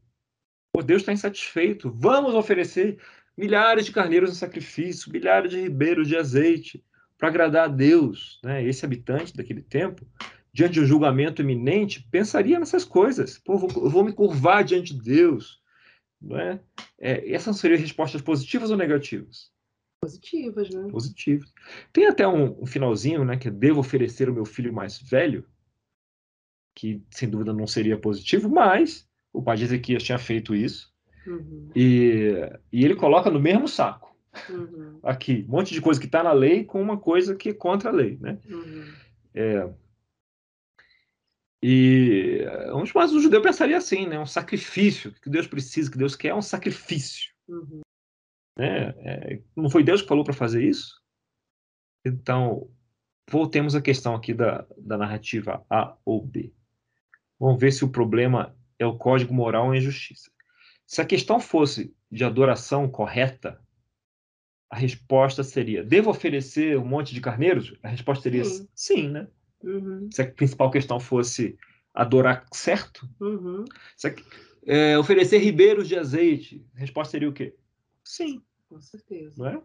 O 0.76 0.82
Deus 0.82 1.02
está 1.02 1.12
insatisfeito. 1.12 1.90
Vamos 1.90 2.34
oferecer 2.34 2.98
milhares 3.36 3.86
de 3.86 3.92
carneiros 3.92 4.30
em 4.30 4.34
sacrifício, 4.34 5.10
milhares 5.10 5.50
de 5.50 5.60
ribeiros 5.60 6.08
de 6.08 6.16
azeite 6.16 6.84
para 7.16 7.28
agradar 7.28 7.64
a 7.64 7.72
Deus. 7.72 8.40
Né? 8.42 8.64
Esse 8.64 8.84
habitante 8.84 9.34
daquele 9.34 9.62
tempo 9.62 10.06
diante 10.54 10.74
de 10.74 10.80
um 10.80 10.86
julgamento 10.86 11.42
iminente, 11.42 12.06
pensaria 12.12 12.60
nessas 12.60 12.84
coisas. 12.84 13.36
Pô, 13.38 13.58
vou, 13.58 13.68
eu 13.84 13.90
vou 13.90 14.04
me 14.04 14.12
curvar 14.12 14.62
diante 14.62 14.94
de 14.94 15.02
Deus. 15.02 15.60
Não 16.22 16.38
é? 16.38 16.60
é? 16.96 17.32
Essas 17.34 17.56
seriam 17.56 17.80
respostas 17.80 18.22
positivas 18.22 18.70
ou 18.70 18.76
negativas? 18.76 19.50
Positivas, 20.00 20.70
né? 20.70 20.86
Positivas. 20.88 21.52
Tem 21.92 22.06
até 22.06 22.26
um, 22.26 22.62
um, 22.62 22.66
finalzinho, 22.66 23.24
né, 23.24 23.36
que 23.36 23.48
é 23.48 23.50
devo 23.50 23.80
oferecer 23.80 24.30
o 24.30 24.32
meu 24.32 24.44
filho 24.44 24.72
mais 24.72 24.98
velho, 24.98 25.44
que 26.72 27.02
sem 27.10 27.28
dúvida 27.28 27.52
não 27.52 27.66
seria 27.66 27.98
positivo, 27.98 28.48
mas 28.48 29.08
o 29.32 29.42
pai 29.42 29.56
de 29.56 29.64
Ezequias 29.64 30.04
tinha 30.04 30.18
feito 30.18 30.54
isso. 30.54 30.94
Uhum. 31.26 31.70
E, 31.74 32.32
e 32.72 32.84
ele 32.84 32.94
coloca 32.94 33.28
no 33.28 33.40
mesmo 33.40 33.66
saco. 33.66 34.14
Uhum. 34.48 35.00
Aqui, 35.02 35.44
um 35.48 35.52
monte 35.52 35.74
de 35.74 35.80
coisa 35.80 35.98
que 35.98 36.06
está 36.06 36.22
na 36.22 36.32
lei 36.32 36.62
com 36.62 36.80
uma 36.80 36.96
coisa 36.96 37.34
que 37.34 37.48
é 37.48 37.54
contra 37.54 37.90
a 37.90 37.92
lei, 37.92 38.18
né? 38.20 38.38
Uhum. 38.48 38.84
É, 39.34 39.68
e 41.66 42.44
mas 42.94 43.10
o 43.14 43.20
judeu 43.20 43.40
pensaria 43.40 43.78
assim, 43.78 44.06
né? 44.06 44.20
Um 44.20 44.26
sacrifício 44.26 45.10
que 45.14 45.30
Deus 45.30 45.46
precisa, 45.46 45.90
que 45.90 45.96
Deus 45.96 46.14
quer 46.14 46.28
é 46.28 46.34
um 46.34 46.42
sacrifício. 46.42 47.32
Uhum. 47.48 47.80
Né? 48.58 48.88
É, 48.98 49.42
não 49.56 49.70
foi 49.70 49.82
Deus 49.82 50.02
que 50.02 50.08
falou 50.08 50.24
para 50.24 50.34
fazer 50.34 50.62
isso? 50.62 51.00
Então, 52.04 52.70
voltemos 53.30 53.74
à 53.74 53.80
questão 53.80 54.14
aqui 54.14 54.34
da, 54.34 54.66
da 54.76 54.98
narrativa 54.98 55.64
A 55.70 55.96
ou 56.04 56.20
B. 56.20 56.52
Vamos 57.40 57.58
ver 57.58 57.72
se 57.72 57.82
o 57.82 57.88
problema 57.88 58.54
é 58.78 58.84
o 58.84 58.98
código 58.98 59.32
moral 59.32 59.64
ou 59.64 59.72
a 59.72 59.76
injustiça. 59.78 60.30
Se 60.86 61.00
a 61.00 61.06
questão 61.06 61.40
fosse 61.40 61.96
de 62.10 62.24
adoração 62.24 62.90
correta, 62.90 63.58
a 64.68 64.76
resposta 64.76 65.42
seria: 65.42 65.82
devo 65.82 66.10
oferecer 66.10 66.76
um 66.76 66.84
monte 66.84 67.14
de 67.14 67.22
carneiros? 67.22 67.74
A 67.82 67.88
resposta 67.88 68.22
seria 68.22 68.44
sim, 68.44 68.68
sim 68.74 69.08
né? 69.08 69.28
Uhum. 69.64 70.08
Se 70.12 70.22
a 70.22 70.30
principal 70.30 70.70
questão 70.70 71.00
fosse 71.00 71.58
adorar 71.94 72.46
certo, 72.52 73.08
uhum. 73.20 73.64
é, 74.66 74.98
oferecer 74.98 75.38
ribeiros 75.38 75.88
de 75.88 75.96
azeite, 75.96 76.64
a 76.76 76.80
resposta 76.80 77.12
seria 77.12 77.28
o 77.28 77.32
quê? 77.32 77.54
Sim. 78.04 78.42
Com 78.68 78.80
certeza. 78.80 79.34
Não 79.36 79.46
é? 79.46 79.62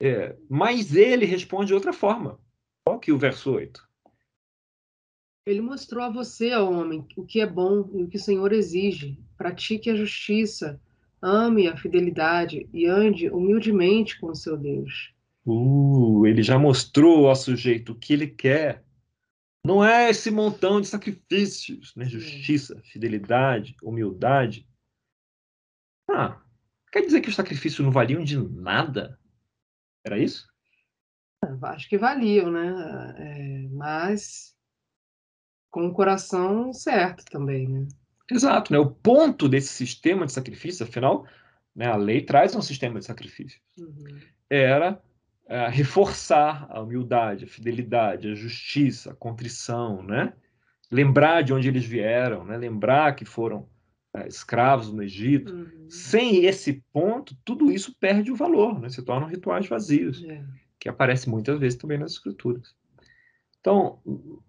é? 0.00 0.36
mas 0.48 0.96
ele 0.96 1.24
responde 1.24 1.66
de 1.66 1.74
outra 1.74 1.92
forma. 1.92 2.38
Qual 2.84 2.98
que 2.98 3.10
é 3.10 3.14
o 3.14 3.18
verso 3.18 3.52
8? 3.52 3.86
Ele 5.46 5.60
mostrou 5.60 6.04
a 6.04 6.08
você, 6.08 6.54
homem, 6.54 7.06
o 7.16 7.24
que 7.24 7.40
é 7.40 7.46
bom 7.46 7.90
e 7.92 8.02
o 8.04 8.08
que 8.08 8.16
o 8.16 8.20
Senhor 8.20 8.52
exige. 8.52 9.18
Pratique 9.36 9.90
a 9.90 9.96
justiça, 9.96 10.80
ame 11.20 11.68
a 11.68 11.76
fidelidade 11.76 12.68
e 12.72 12.86
ande 12.86 13.28
humildemente 13.28 14.18
com 14.20 14.28
o 14.28 14.34
seu 14.34 14.56
Deus. 14.56 15.12
Uh, 15.44 16.24
ele 16.26 16.42
já 16.42 16.58
mostrou 16.58 17.28
ao 17.28 17.34
sujeito 17.34 17.92
o 17.92 17.94
que 17.96 18.12
ele 18.12 18.28
quer. 18.28 18.84
Não 19.64 19.84
é 19.84 20.10
esse 20.10 20.30
montão 20.30 20.80
de 20.80 20.88
sacrifícios, 20.88 21.94
né? 21.94 22.04
justiça, 22.04 22.80
fidelidade, 22.84 23.76
humildade. 23.82 24.68
Ah, 26.10 26.42
quer 26.90 27.02
dizer 27.02 27.20
que 27.20 27.28
os 27.28 27.36
sacrifícios 27.36 27.84
não 27.84 27.92
valiam 27.92 28.24
de 28.24 28.36
nada? 28.36 29.18
Era 30.04 30.18
isso? 30.18 30.50
Acho 31.62 31.88
que 31.88 31.98
valiam, 31.98 32.50
né? 32.50 33.14
É, 33.18 33.68
mas 33.68 34.56
com 35.70 35.86
o 35.86 35.92
coração 35.92 36.72
certo 36.72 37.24
também, 37.24 37.68
né? 37.68 37.88
Exato, 38.30 38.72
né? 38.72 38.78
O 38.78 38.90
ponto 38.90 39.48
desse 39.48 39.68
sistema 39.68 40.26
de 40.26 40.32
sacrifício, 40.32 40.84
afinal, 40.84 41.26
né, 41.74 41.86
a 41.86 41.96
lei 41.96 42.22
traz 42.22 42.54
um 42.54 42.62
sistema 42.62 42.98
de 42.98 43.06
sacrifício. 43.06 43.60
Uhum. 43.78 44.20
Era 44.48 45.02
é, 45.52 45.68
reforçar 45.68 46.66
a 46.70 46.80
humildade, 46.80 47.44
a 47.44 47.46
fidelidade, 47.46 48.26
a 48.26 48.34
justiça, 48.34 49.12
a 49.12 49.14
contrição, 49.14 50.02
né? 50.02 50.32
Lembrar 50.90 51.42
de 51.42 51.52
onde 51.52 51.68
eles 51.68 51.84
vieram, 51.84 52.42
né? 52.42 52.56
Lembrar 52.56 53.14
que 53.14 53.26
foram 53.26 53.68
é, 54.16 54.26
escravos 54.26 54.90
no 54.90 55.02
Egito. 55.02 55.52
Uhum. 55.52 55.90
Sem 55.90 56.46
esse 56.46 56.82
ponto, 56.90 57.36
tudo 57.44 57.70
isso 57.70 57.94
perde 58.00 58.32
o 58.32 58.34
valor, 58.34 58.80
né? 58.80 58.88
Se 58.88 59.02
tornam 59.02 59.28
rituais 59.28 59.68
vazios, 59.68 60.24
é. 60.24 60.42
que 60.80 60.88
aparece 60.88 61.28
muitas 61.28 61.60
vezes 61.60 61.78
também 61.78 61.98
nas 61.98 62.12
escrituras. 62.12 62.74
Então, 63.60 64.00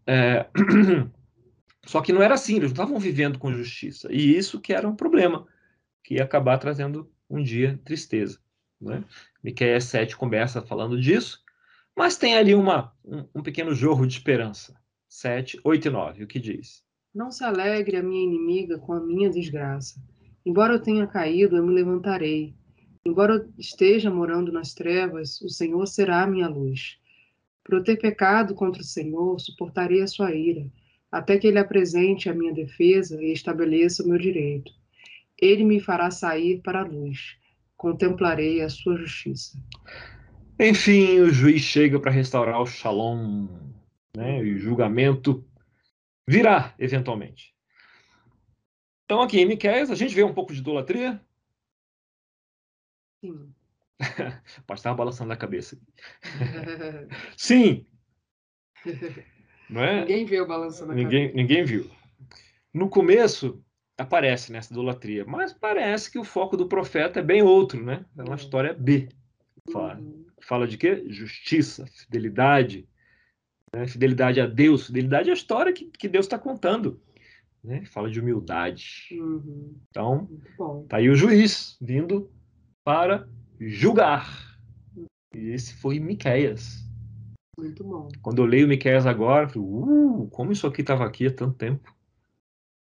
é... 0.07 0.47
só 1.85 1.99
que 1.99 2.13
não 2.13 2.21
era 2.21 2.35
assim, 2.35 2.55
eles 2.55 2.71
não 2.71 2.81
estavam 2.85 2.97
vivendo 2.97 3.37
com 3.37 3.51
justiça. 3.51 4.07
E 4.09 4.37
isso 4.37 4.61
que 4.61 4.71
era 4.71 4.87
um 4.87 4.95
problema, 4.95 5.45
que 6.01 6.13
ia 6.13 6.23
acabar 6.23 6.57
trazendo 6.59 7.11
um 7.29 7.43
dia 7.43 7.77
tristeza. 7.83 8.39
Né? 8.83 9.03
Miqueias 9.43 9.85
7 9.85 10.15
começa 10.17 10.61
falando 10.61 10.99
disso, 10.99 11.41
mas 11.95 12.17
tem 12.17 12.35
ali 12.35 12.53
uma, 12.53 12.93
um, 13.03 13.25
um 13.35 13.43
pequeno 13.43 13.73
jorro 13.73 14.05
de 14.05 14.13
esperança. 14.13 14.75
7, 15.07 15.59
8 15.63 15.87
e 15.87 15.91
9, 15.91 16.23
o 16.23 16.27
que 16.27 16.39
diz? 16.39 16.83
Não 17.13 17.29
se 17.29 17.43
alegre 17.43 17.97
a 17.97 18.03
minha 18.03 18.23
inimiga 18.23 18.79
com 18.79 18.93
a 18.93 18.99
minha 18.99 19.29
desgraça. 19.29 20.01
Embora 20.45 20.73
eu 20.73 20.81
tenha 20.81 21.05
caído, 21.05 21.55
eu 21.55 21.65
me 21.65 21.73
levantarei. 21.73 22.55
Embora 23.05 23.35
eu 23.35 23.53
esteja 23.57 24.09
morando 24.09 24.51
nas 24.51 24.73
trevas, 24.73 25.39
o 25.41 25.49
Senhor 25.49 25.85
será 25.85 26.23
a 26.23 26.27
minha 26.27 26.47
luz. 26.47 26.97
Por 27.63 27.75
eu 27.75 27.83
ter 27.83 27.97
pecado 27.97 28.55
contra 28.55 28.81
o 28.81 28.85
Senhor, 28.85 29.39
suportarei 29.39 30.01
a 30.01 30.07
sua 30.07 30.33
ira, 30.33 30.65
até 31.11 31.37
que 31.37 31.47
ele 31.47 31.59
apresente 31.59 32.27
a 32.27 32.33
minha 32.33 32.53
defesa 32.53 33.21
e 33.21 33.31
estabeleça 33.31 34.03
o 34.03 34.07
meu 34.07 34.17
direito. 34.17 34.71
Ele 35.39 35.63
me 35.63 35.79
fará 35.79 36.09
sair 36.09 36.61
para 36.61 36.81
a 36.81 36.85
luz. 36.85 37.37
Contemplarei 37.83 38.61
a 38.61 38.69
sua 38.69 38.95
justiça. 38.95 39.61
Enfim, 40.57 41.19
o 41.19 41.29
juiz 41.29 41.61
chega 41.63 41.99
para 41.99 42.11
restaurar 42.11 42.61
o 42.61 42.65
shalom, 42.65 43.49
né? 44.15 44.41
E 44.41 44.53
o 44.53 44.57
julgamento 44.57 45.45
virá 46.25 46.73
eventualmente. 46.79 47.53
Então 49.03 49.21
aqui 49.21 49.37
em 49.41 49.45
Miqueias 49.45 49.91
a 49.91 49.95
gente 49.95 50.15
vê 50.15 50.23
um 50.23 50.33
pouco 50.33 50.53
de 50.53 50.61
idolatria. 50.61 51.21
Sim. 53.19 53.53
Pode 54.65 54.79
estar 54.79 54.93
balançando 54.93 55.33
a 55.33 55.35
cabeça. 55.35 55.77
Sim. 57.35 57.85
Não 59.69 59.83
é? 59.83 59.99
Ninguém 59.99 60.25
viu 60.25 60.47
balançando 60.47 60.93
a 60.93 60.95
ninguém, 60.95 61.27
cabeça. 61.27 61.35
Ninguém 61.35 61.65
viu. 61.65 61.91
No 62.73 62.89
começo, 62.89 63.61
aparece 63.97 64.51
nessa 64.51 64.73
idolatria, 64.73 65.25
mas 65.25 65.53
parece 65.53 66.11
que 66.11 66.17
o 66.17 66.23
foco 66.23 66.57
do 66.57 66.67
profeta 66.67 67.19
é 67.19 67.23
bem 67.23 67.41
outro, 67.41 67.83
né? 67.83 68.05
É 68.17 68.21
uma 68.21 68.29
uhum. 68.29 68.35
história 68.35 68.73
B. 68.73 69.09
Fala, 69.71 69.95
uhum. 69.95 70.25
fala 70.41 70.67
de 70.67 70.77
quê? 70.77 71.05
Justiça, 71.07 71.85
fidelidade, 71.85 72.87
né? 73.73 73.87
fidelidade 73.87 74.41
a 74.41 74.47
Deus, 74.47 74.87
fidelidade 74.87 75.29
à 75.29 75.33
história 75.33 75.71
que, 75.71 75.85
que 75.85 76.07
Deus 76.07 76.25
está 76.25 76.37
contando. 76.37 76.99
Né? 77.63 77.85
Fala 77.85 78.09
de 78.09 78.19
humildade. 78.19 79.07
Uhum. 79.11 79.75
Então, 79.89 80.29
tá 80.89 80.97
aí 80.97 81.09
o 81.09 81.15
juiz 81.15 81.77
vindo 81.79 82.29
para 82.83 83.27
julgar. 83.59 84.57
E 85.33 85.49
esse 85.51 85.73
foi 85.75 85.99
Miqueias. 85.99 86.83
Muito 87.57 87.83
bom. 87.83 88.09
Quando 88.21 88.41
eu 88.41 88.45
leio 88.45 88.67
Miqueias 88.67 89.05
agora, 89.05 89.45
eu 89.45 89.49
falei, 89.49 89.67
uh, 89.67 90.27
como 90.31 90.51
isso 90.51 90.67
aqui 90.67 90.81
estava 90.81 91.05
aqui 91.05 91.27
há 91.27 91.31
tanto 91.31 91.55
tempo. 91.55 91.95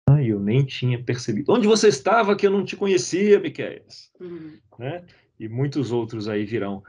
Ah, 0.08 0.22
eu 0.22 0.38
nem 0.38 0.64
tinha 0.64 1.02
percebido. 1.02 1.52
Onde 1.52 1.66
você 1.66 1.88
estava 1.88 2.36
que 2.36 2.46
eu 2.46 2.50
não 2.50 2.64
te 2.64 2.76
conhecia, 2.76 3.40
Miqueias? 3.40 4.10
Uhum. 4.20 4.56
Né? 4.78 5.02
E 5.38 5.48
muitos 5.48 5.90
outros 5.90 6.28
aí 6.28 6.44
virão. 6.44 6.82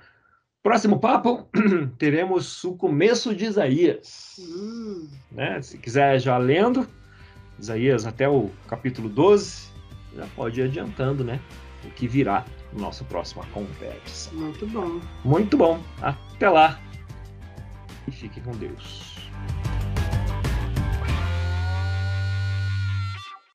Próximo 0.62 1.00
papo, 1.00 1.48
teremos 1.98 2.64
o 2.64 2.76
começo 2.76 3.36
de 3.36 3.46
Isaías. 3.46 4.36
Uhum. 4.38 5.10
Né? 5.32 5.62
Se 5.62 5.78
quiser 5.78 6.20
já 6.20 6.38
lendo, 6.38 6.88
Isaías 7.60 8.06
até 8.06 8.30
o 8.30 8.52
capítulo 8.68 9.10
12, 9.10 9.70
já 10.16 10.28
pode 10.36 10.60
ir 10.60 10.64
adiantando, 10.64 11.24
né? 11.24 11.40
O 11.86 11.90
que 11.92 12.08
virá 12.08 12.46
no 12.74 12.82
nosso 12.82 13.06
próxima 13.06 13.46
conversa. 13.48 14.32
Muito 14.34 14.68
bom. 14.68 15.00
Muito 15.24 15.58
bom. 15.58 15.82
Até 16.02 16.50
lá. 16.50 16.80
E 18.08 18.12
fique 18.12 18.42
com 18.42 18.52
Deus. 18.52 19.27